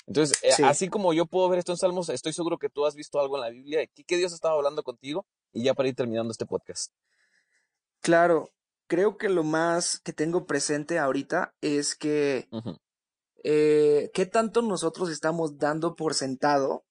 Entonces, 0.08 0.38
eh, 0.42 0.64
así 0.64 0.88
como 0.88 1.14
yo 1.14 1.26
puedo 1.26 1.50
ver 1.50 1.60
esto 1.60 1.74
en 1.74 1.78
Salmos, 1.78 2.10
estoy 2.10 2.34
seguro 2.34 2.58
que 2.58 2.70
tú 2.70 2.86
has 2.86 2.96
visto 2.96 3.20
algo 3.20 3.36
en 3.36 3.42
la 3.42 3.50
Biblia, 3.50 3.86
¿qué, 3.94 4.04
qué 4.04 4.18
Dios 4.18 4.34
estaba 4.34 4.56
hablando 4.56 4.84
contigo? 4.84 5.26
Y 5.52 5.64
ya 5.64 5.74
para 5.74 5.90
ir 5.90 5.96
terminando 5.96 6.32
este 6.32 6.46
podcast. 6.46 6.94
Claro, 8.02 8.50
creo 8.88 9.18
que 9.18 9.30
lo 9.30 9.44
más 9.44 10.00
que 10.00 10.14
tengo 10.14 10.46
presente 10.46 10.98
ahorita 10.98 11.54
es 11.62 11.96
que 11.96 12.48
eh, 13.44 14.10
qué 14.14 14.26
tanto 14.26 14.62
nosotros 14.62 15.10
estamos 15.10 15.58
dando 15.58 15.96
por 15.96 16.14
sentado 16.14 16.86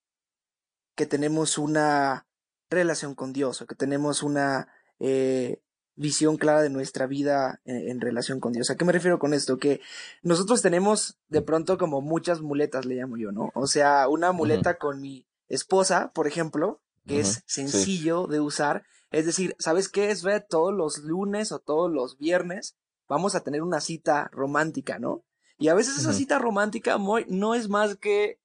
que 0.95 1.05
tenemos 1.05 1.57
una 1.57 2.26
relación 2.69 3.15
con 3.15 3.33
Dios 3.33 3.61
o 3.61 3.67
que 3.67 3.75
tenemos 3.75 4.23
una 4.23 4.67
eh, 4.99 5.61
visión 5.95 6.37
clara 6.37 6.61
de 6.61 6.69
nuestra 6.69 7.07
vida 7.07 7.59
en, 7.65 7.99
relación 7.99 8.39
con 8.39 8.53
Dios. 8.53 8.69
¿A 8.69 8.75
qué 8.75 8.85
me 8.85 8.91
refiero 8.91 9.19
con 9.19 9.33
esto? 9.33 9.57
Que 9.57 9.81
nosotros 10.21 10.61
tenemos 10.61 11.17
de 11.27 11.41
pronto 11.41 11.77
como 11.77 12.01
muchas 12.01 12.41
muletas, 12.41 12.85
le 12.85 12.95
llamo 12.95 13.17
yo, 13.17 13.31
¿no? 13.31 13.51
O 13.55 13.67
sea, 13.67 14.07
una 14.07 14.31
muleta 14.31 14.77
con 14.77 15.01
mi 15.01 15.25
esposa, 15.47 16.11
por 16.13 16.27
ejemplo, 16.27 16.81
que 17.07 17.19
es 17.19 17.43
sencillo 17.47 18.27
de 18.27 18.39
usar. 18.39 18.83
Es 19.11 19.25
decir, 19.25 19.55
¿sabes 19.57 19.89
qué 19.89 20.11
es? 20.11 20.21
Ve, 20.23 20.39
todos 20.39 20.73
los 20.73 20.99
lunes 20.99 21.51
o 21.51 21.59
todos 21.59 21.91
los 21.91 22.17
viernes 22.17 22.77
vamos 23.07 23.33
a 23.33 23.39
tener 23.41 23.63
una 23.63 23.79
cita 23.81 24.29
romántica, 24.31 24.99
¿no? 24.99 25.23
Y 25.57 25.69
a 25.69 25.73
veces 25.73 25.97
esa 25.97 26.13
cita 26.13 26.37
romántica 26.37 26.99
no 26.99 27.55
es 27.55 27.69
más 27.69 27.95
que 27.95 28.39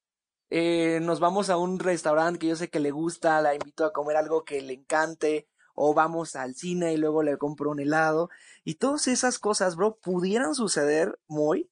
eh, 0.55 1.01
nos 1.01 1.19
vamos 1.19 1.49
a 1.49 1.57
un 1.57 1.79
restaurante 1.79 2.39
que 2.39 2.49
yo 2.49 2.57
sé 2.57 2.69
que 2.69 2.79
le 2.79 2.91
gusta, 2.91 3.41
la 3.41 3.55
invito 3.55 3.87
a 3.87 3.93
comer 3.95 4.19
algo 4.19 4.45
que 4.45 4.61
le 4.61 4.75
encante, 4.75 5.49
o 5.75 5.95
vamos 5.95 6.37
al 6.37 6.55
cine 6.55 6.93
y 6.93 6.99
luego 6.99 7.23
le 7.23 7.39
compro 7.39 7.71
un 7.71 7.81
helado. 7.81 8.29
Y 8.63 8.75
todas 8.75 9.09
esas 9.09 9.39
cosas, 9.39 9.77
bro, 9.77 9.97
pudieran 9.97 10.55
suceder 10.55 11.19
muy 11.27 11.71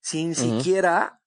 sin 0.00 0.34
siquiera 0.34 1.20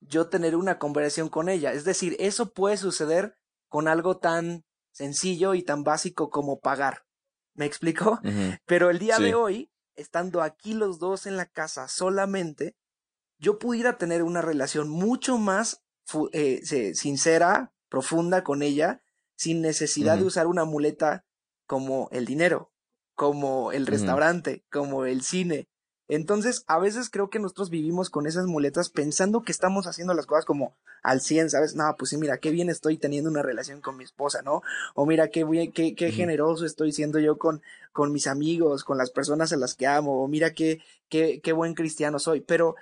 yo 0.00 0.28
tener 0.28 0.56
una 0.56 0.78
conversación 0.78 1.30
con 1.30 1.48
ella. 1.48 1.72
Es 1.72 1.86
decir, 1.86 2.16
eso 2.18 2.52
puede 2.52 2.76
suceder 2.76 3.38
con 3.68 3.88
algo 3.88 4.18
tan 4.18 4.66
sencillo 4.92 5.54
y 5.54 5.62
tan 5.62 5.84
básico 5.84 6.28
como 6.28 6.60
pagar. 6.60 7.06
¿Me 7.54 7.64
explico? 7.64 8.20
Pero 8.66 8.90
el 8.90 8.98
día 8.98 9.18
de 9.18 9.34
hoy, 9.34 9.72
estando 9.94 10.42
aquí 10.42 10.74
los 10.74 10.98
dos 10.98 11.24
en 11.24 11.38
la 11.38 11.46
casa 11.46 11.88
solamente, 11.88 12.76
yo 13.38 13.58
pudiera 13.58 13.96
tener 13.96 14.22
una 14.22 14.42
relación 14.42 14.90
mucho 14.90 15.38
más 15.38 15.85
eh, 16.32 16.92
sincera, 16.94 17.72
profunda 17.88 18.44
con 18.44 18.62
ella, 18.62 19.02
sin 19.36 19.60
necesidad 19.60 20.18
de 20.18 20.24
usar 20.24 20.46
una 20.46 20.64
muleta 20.64 21.24
como 21.66 22.08
el 22.12 22.24
dinero, 22.24 22.72
como 23.14 23.72
el 23.72 23.86
restaurante, 23.86 24.64
como 24.70 25.04
el 25.04 25.22
cine. 25.22 25.68
Entonces, 26.08 26.64
a 26.68 26.78
veces 26.78 27.10
creo 27.10 27.30
que 27.30 27.40
nosotros 27.40 27.68
vivimos 27.68 28.10
con 28.10 28.26
esas 28.26 28.46
muletas 28.46 28.90
pensando 28.90 29.42
que 29.42 29.50
estamos 29.50 29.86
haciendo 29.86 30.14
las 30.14 30.26
cosas 30.26 30.44
como 30.44 30.76
al 31.02 31.20
100, 31.20 31.50
¿sabes? 31.50 31.74
No, 31.74 31.94
pues 31.98 32.10
sí, 32.10 32.16
mira, 32.16 32.38
qué 32.38 32.50
bien 32.50 32.68
estoy 32.68 32.96
teniendo 32.96 33.28
una 33.28 33.42
relación 33.42 33.80
con 33.80 33.96
mi 33.96 34.04
esposa, 34.04 34.42
¿no? 34.42 34.62
O 34.94 35.04
mira, 35.04 35.28
qué, 35.28 35.44
bien, 35.44 35.72
qué, 35.72 35.94
qué 35.96 36.12
generoso 36.12 36.64
estoy 36.64 36.92
siendo 36.92 37.18
yo 37.18 37.38
con, 37.38 37.60
con 37.92 38.12
mis 38.12 38.28
amigos, 38.28 38.84
con 38.84 38.98
las 38.98 39.10
personas 39.10 39.52
a 39.52 39.56
las 39.56 39.74
que 39.74 39.88
amo, 39.88 40.22
o 40.22 40.28
mira 40.28 40.52
qué, 40.52 40.80
qué, 41.08 41.40
qué 41.42 41.52
buen 41.52 41.74
cristiano 41.74 42.20
soy. 42.20 42.40
Pero 42.40 42.76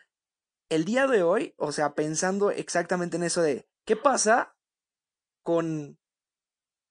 el 0.74 0.84
día 0.84 1.06
de 1.06 1.22
hoy, 1.22 1.54
o 1.56 1.72
sea, 1.72 1.94
pensando 1.94 2.50
exactamente 2.50 3.16
en 3.16 3.22
eso 3.22 3.42
de, 3.42 3.68
¿qué 3.84 3.96
pasa 3.96 4.56
con 5.42 5.98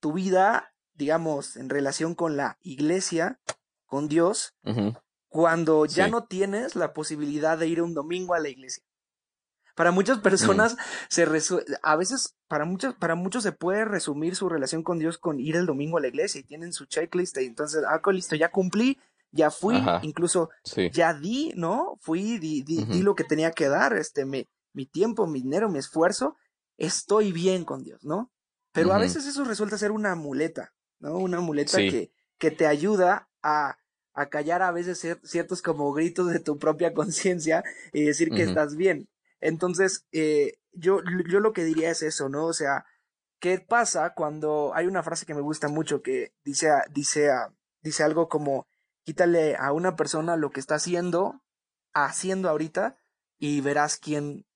tu 0.00 0.12
vida, 0.12 0.74
digamos, 0.94 1.56
en 1.56 1.68
relación 1.68 2.14
con 2.14 2.36
la 2.36 2.58
iglesia, 2.62 3.40
con 3.84 4.08
Dios, 4.08 4.54
cuando 5.28 5.84
ya 5.86 6.08
no 6.08 6.24
tienes 6.24 6.76
la 6.76 6.92
posibilidad 6.94 7.58
de 7.58 7.68
ir 7.68 7.82
un 7.82 7.94
domingo 7.94 8.34
a 8.34 8.40
la 8.40 8.48
iglesia? 8.48 8.84
Para 9.74 9.90
muchas 9.90 10.18
personas 10.18 10.76
se 11.08 11.26
a 11.82 11.96
veces 11.96 12.36
para 12.46 12.64
muchos 12.64 12.94
para 12.94 13.16
muchos 13.16 13.42
se 13.42 13.50
puede 13.50 13.84
resumir 13.84 14.36
su 14.36 14.48
relación 14.48 14.84
con 14.84 15.00
Dios 15.00 15.18
con 15.18 15.40
ir 15.40 15.56
el 15.56 15.66
domingo 15.66 15.98
a 15.98 16.00
la 16.00 16.06
iglesia 16.06 16.40
y 16.40 16.44
tienen 16.44 16.72
su 16.72 16.86
checklist 16.86 17.36
y 17.38 17.46
entonces 17.46 17.82
ah 17.88 18.00
listo 18.12 18.36
ya 18.36 18.52
cumplí 18.52 19.00
ya 19.34 19.50
fui, 19.50 19.76
incluso 20.02 20.50
ya 20.92 21.12
di, 21.12 21.52
¿no? 21.56 21.98
Fui, 22.00 22.38
di, 22.38 22.62
di, 22.62 23.02
lo 23.02 23.14
que 23.14 23.24
tenía 23.24 23.50
que 23.50 23.68
dar, 23.68 23.92
este, 23.94 24.24
mi, 24.24 24.48
mi 24.72 24.86
tiempo, 24.86 25.26
mi 25.26 25.42
dinero, 25.42 25.68
mi 25.68 25.78
esfuerzo, 25.78 26.36
estoy 26.76 27.32
bien 27.32 27.64
con 27.64 27.82
Dios, 27.82 28.04
¿no? 28.04 28.30
Pero 28.72 28.92
a 28.92 28.98
veces 28.98 29.26
eso 29.26 29.44
resulta 29.44 29.78
ser 29.78 29.92
una 29.92 30.14
muleta, 30.14 30.72
¿no? 30.98 31.16
Una 31.16 31.40
muleta 31.40 31.78
que, 31.78 32.12
que 32.38 32.50
te 32.50 32.66
ayuda 32.66 33.28
a, 33.42 33.76
a 34.14 34.26
callar 34.26 34.62
a 34.62 34.72
veces 34.72 35.18
ciertos 35.24 35.62
como 35.62 35.92
gritos 35.92 36.30
de 36.30 36.40
tu 36.40 36.58
propia 36.58 36.94
conciencia 36.94 37.62
y 37.92 38.04
decir 38.04 38.30
que 38.30 38.42
estás 38.42 38.76
bien. 38.76 39.08
Entonces, 39.40 40.06
eh, 40.12 40.54
yo, 40.72 41.00
yo 41.28 41.40
lo 41.40 41.52
que 41.52 41.64
diría 41.64 41.90
es 41.90 42.02
eso, 42.02 42.28
¿no? 42.28 42.46
O 42.46 42.52
sea, 42.52 42.86
¿qué 43.40 43.58
pasa 43.58 44.14
cuando 44.14 44.72
hay 44.74 44.86
una 44.86 45.02
frase 45.02 45.26
que 45.26 45.34
me 45.34 45.40
gusta 45.40 45.68
mucho 45.68 46.02
que 46.02 46.32
dice, 46.44 46.68
dice, 46.92 47.30
dice 47.82 48.02
algo 48.02 48.28
como, 48.28 48.66
quítale 49.04 49.56
a 49.56 49.72
una 49.72 49.96
persona 49.96 50.36
lo 50.36 50.50
que 50.50 50.60
está 50.60 50.76
haciendo, 50.76 51.42
haciendo 51.92 52.48
ahorita, 52.48 52.96
y 53.38 53.60
verás 53.60 53.96
quién 53.98 54.46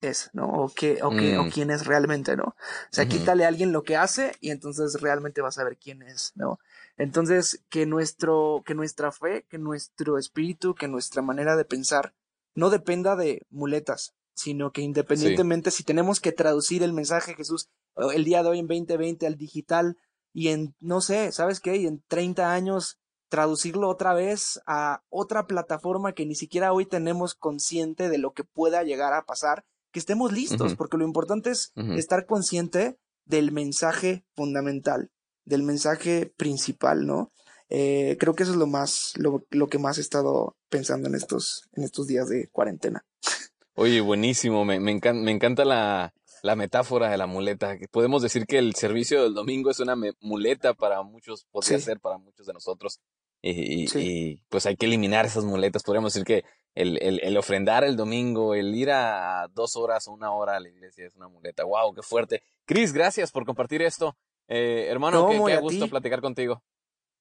es, 0.00 0.30
¿no? 0.32 0.46
O 0.46 0.72
qué, 0.74 1.00
o 1.02 1.10
qué, 1.10 1.38
o 1.38 1.44
mm. 1.44 1.50
quién 1.50 1.70
es 1.70 1.86
realmente, 1.86 2.36
¿no? 2.36 2.44
O 2.44 2.54
sea, 2.90 3.06
quítale 3.06 3.44
a 3.44 3.48
alguien 3.48 3.72
lo 3.72 3.82
que 3.82 3.96
hace 3.96 4.36
y 4.40 4.50
entonces 4.50 5.00
realmente 5.00 5.40
vas 5.40 5.58
a 5.58 5.64
ver 5.64 5.76
quién 5.76 6.02
es, 6.02 6.32
¿no? 6.34 6.58
Entonces, 6.96 7.64
que 7.68 7.86
nuestro, 7.86 8.62
que 8.64 8.74
nuestra 8.74 9.12
fe, 9.12 9.44
que 9.48 9.58
nuestro 9.58 10.18
espíritu, 10.18 10.74
que 10.74 10.88
nuestra 10.88 11.22
manera 11.22 11.56
de 11.56 11.64
pensar 11.64 12.14
no 12.54 12.70
dependa 12.70 13.16
de 13.16 13.46
muletas, 13.50 14.14
sino 14.34 14.72
que 14.72 14.82
independientemente 14.82 15.70
si 15.70 15.82
tenemos 15.82 16.20
que 16.20 16.32
traducir 16.32 16.82
el 16.82 16.92
mensaje 16.92 17.32
de 17.32 17.36
Jesús 17.36 17.70
el 18.14 18.24
día 18.24 18.42
de 18.42 18.50
hoy 18.50 18.58
en 18.58 18.66
2020 18.66 19.26
al 19.26 19.36
digital 19.36 19.96
y 20.32 20.48
en, 20.48 20.74
no 20.80 21.00
sé, 21.00 21.32
¿sabes 21.32 21.60
qué? 21.60 21.76
Y 21.76 21.86
en 21.86 22.02
30 22.08 22.52
años 22.52 22.98
traducirlo 23.28 23.88
otra 23.88 24.14
vez 24.14 24.60
a 24.66 25.02
otra 25.08 25.46
plataforma 25.46 26.12
que 26.12 26.26
ni 26.26 26.34
siquiera 26.34 26.72
hoy 26.72 26.86
tenemos 26.86 27.34
consciente 27.34 28.08
de 28.08 28.18
lo 28.18 28.32
que 28.32 28.44
pueda 28.44 28.82
llegar 28.82 29.12
a 29.12 29.24
pasar, 29.24 29.64
que 29.92 29.98
estemos 29.98 30.32
listos, 30.32 30.74
porque 30.74 30.96
lo 30.96 31.04
importante 31.04 31.50
es 31.50 31.72
estar 31.96 32.26
consciente 32.26 32.98
del 33.24 33.52
mensaje 33.52 34.24
fundamental, 34.34 35.10
del 35.44 35.62
mensaje 35.62 36.32
principal, 36.36 37.06
¿no? 37.06 37.32
Eh, 37.68 38.16
creo 38.20 38.34
que 38.34 38.44
eso 38.44 38.52
es 38.52 38.58
lo 38.58 38.66
más, 38.66 39.12
lo, 39.16 39.44
lo, 39.50 39.66
que 39.68 39.78
más 39.78 39.98
he 39.98 40.00
estado 40.00 40.56
pensando 40.68 41.08
en 41.08 41.16
estos, 41.16 41.68
en 41.72 41.82
estos 41.82 42.06
días 42.06 42.28
de 42.28 42.48
cuarentena. 42.48 43.04
Oye, 43.74 44.00
buenísimo, 44.00 44.64
me, 44.64 44.78
me, 44.78 44.92
encanta, 44.92 45.20
me 45.20 45.32
encanta 45.32 45.64
la, 45.64 46.14
la 46.42 46.56
metáfora 46.56 47.10
de 47.10 47.18
la 47.18 47.26
muleta. 47.26 47.76
Podemos 47.90 48.22
decir 48.22 48.46
que 48.46 48.58
el 48.58 48.74
servicio 48.74 49.22
del 49.22 49.34
domingo 49.34 49.70
es 49.70 49.80
una 49.80 49.96
muleta 50.20 50.74
para 50.74 51.02
muchos, 51.02 51.46
podría 51.50 51.78
ser 51.80 52.00
para 52.00 52.18
muchos 52.18 52.46
de 52.46 52.52
nosotros. 52.52 53.00
Y, 53.48 54.40
pues 54.48 54.66
hay 54.66 54.76
que 54.76 54.86
eliminar 54.86 55.26
esas 55.26 55.44
muletas. 55.44 55.82
Podríamos 55.82 56.12
decir 56.12 56.26
que 56.26 56.44
el, 56.74 57.00
el, 57.02 57.20
el, 57.22 57.36
ofrendar 57.36 57.84
el 57.84 57.96
domingo, 57.96 58.54
el 58.54 58.74
ir 58.74 58.90
a 58.90 59.48
dos 59.54 59.76
horas 59.76 60.08
o 60.08 60.12
una 60.12 60.32
hora 60.32 60.56
a 60.56 60.60
la 60.60 60.68
iglesia 60.68 61.06
es 61.06 61.14
una 61.14 61.28
muleta. 61.28 61.64
¡Wow! 61.64 61.94
¡Qué 61.94 62.02
fuerte! 62.02 62.42
Cris, 62.64 62.92
gracias 62.92 63.30
por 63.30 63.44
compartir 63.44 63.82
esto. 63.82 64.16
Eh, 64.48 64.86
hermano, 64.88 65.28
qué, 65.28 65.56
gusto 65.58 65.88
platicar 65.88 66.20
contigo. 66.20 66.62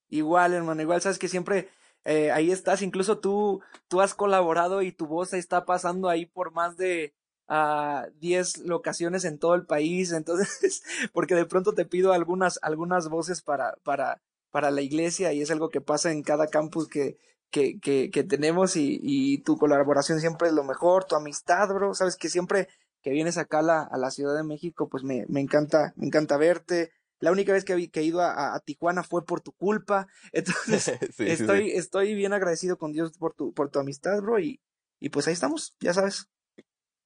Igual, 0.09 0.53
hermano, 0.53 0.81
igual 0.81 1.01
sabes 1.01 1.19
que 1.19 1.27
siempre 1.27 1.69
eh, 2.03 2.31
ahí 2.31 2.51
estás, 2.51 2.81
incluso 2.81 3.19
tú, 3.19 3.61
tú 3.87 4.01
has 4.01 4.13
colaborado 4.13 4.81
y 4.81 4.91
tu 4.91 5.07
voz 5.07 5.33
está 5.33 5.65
pasando 5.65 6.09
ahí 6.09 6.25
por 6.27 6.51
más 6.51 6.77
de, 6.77 7.15
a 7.47 8.07
10 8.19 8.59
locaciones 8.59 9.25
en 9.25 9.39
todo 9.39 9.55
el 9.55 9.65
país, 9.65 10.11
entonces, 10.11 10.83
porque 11.13 11.35
de 11.35 11.45
pronto 11.45 11.73
te 11.73 11.85
pido 11.85 12.13
algunas, 12.13 12.59
algunas 12.61 13.09
voces 13.09 13.41
para, 13.41 13.75
para, 13.83 14.21
para 14.55 14.71
la 14.71 14.81
iglesia 14.81 15.33
y 15.33 15.41
es 15.41 15.51
algo 15.51 15.67
que 15.67 15.81
pasa 15.81 16.13
en 16.13 16.23
cada 16.23 16.47
campus 16.47 16.87
que, 16.87 17.17
que, 17.51 17.77
que, 17.77 18.09
que 18.09 18.23
tenemos 18.23 18.77
y, 18.77 19.01
y, 19.03 19.39
tu 19.39 19.57
colaboración 19.57 20.21
siempre 20.21 20.47
es 20.47 20.53
lo 20.53 20.63
mejor, 20.63 21.03
tu 21.03 21.17
amistad, 21.17 21.67
bro, 21.67 21.93
sabes 21.93 22.15
que 22.15 22.29
siempre 22.29 22.69
que 23.01 23.09
vienes 23.09 23.37
acá 23.37 23.59
a 23.59 23.63
la, 23.63 23.81
a 23.81 23.97
la 23.97 24.11
Ciudad 24.11 24.33
de 24.33 24.45
México, 24.45 24.87
pues 24.87 25.03
me, 25.03 25.25
me 25.27 25.41
encanta, 25.41 25.91
me 25.97 26.07
encanta 26.07 26.37
verte. 26.37 26.93
La 27.19 27.33
única 27.33 27.51
vez 27.51 27.65
que, 27.65 27.73
he 27.73 28.03
ido 28.03 28.21
a, 28.21 28.55
a, 28.55 28.59
Tijuana 28.61 29.03
fue 29.03 29.25
por 29.25 29.41
tu 29.41 29.51
culpa. 29.51 30.07
Entonces, 30.31 30.87
estoy, 31.19 31.71
estoy 31.71 32.15
bien 32.15 32.31
agradecido 32.31 32.77
con 32.77 32.93
Dios 32.93 33.17
por 33.17 33.33
tu, 33.33 33.53
por 33.53 33.69
tu 33.69 33.79
amistad, 33.79 34.21
bro, 34.21 34.39
y, 34.39 34.61
y 35.01 35.09
pues 35.09 35.27
ahí 35.27 35.33
estamos, 35.33 35.75
ya 35.81 35.93
sabes. 35.93 36.29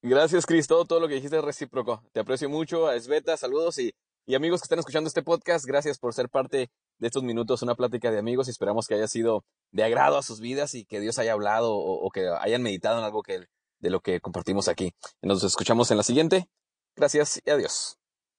Gracias, 0.03 0.45
Cris. 0.45 0.67
Todo, 0.67 0.85
todo 0.85 0.99
lo 0.99 1.07
que 1.07 1.15
dijiste 1.15 1.39
es 1.39 1.43
recíproco. 1.43 2.03
Te 2.11 2.19
aprecio 2.19 2.47
mucho. 2.47 2.87
A 2.87 2.95
Esbeta, 2.95 3.35
saludos 3.37 3.79
y, 3.79 3.95
y 4.27 4.35
amigos 4.35 4.61
que 4.61 4.65
están 4.65 4.77
escuchando 4.77 5.07
este 5.07 5.23
podcast, 5.23 5.65
gracias 5.65 5.97
por 5.97 6.13
ser 6.13 6.29
parte 6.29 6.69
de 6.99 7.07
estos 7.07 7.23
minutos, 7.23 7.61
una 7.61 7.75
plática 7.75 8.11
de 8.11 8.19
amigos 8.19 8.47
y 8.47 8.51
esperamos 8.51 8.87
que 8.87 8.95
haya 8.95 9.07
sido 9.07 9.43
de 9.71 9.83
agrado 9.83 10.17
a 10.17 10.23
sus 10.23 10.39
vidas 10.39 10.75
y 10.75 10.85
que 10.85 10.99
Dios 10.99 11.17
haya 11.19 11.33
hablado 11.33 11.73
o, 11.73 12.05
o 12.05 12.09
que 12.11 12.27
hayan 12.39 12.61
meditado 12.61 12.99
en 12.99 13.05
algo 13.05 13.23
que, 13.23 13.47
de 13.79 13.89
lo 13.89 14.01
que 14.01 14.21
compartimos 14.21 14.67
aquí. 14.67 14.93
Nos 15.21 15.43
escuchamos 15.43 15.89
en 15.91 15.97
la 15.97 16.03
siguiente. 16.03 16.49
Gracias 16.95 17.41
y 17.45 17.49
adiós. 17.49 17.98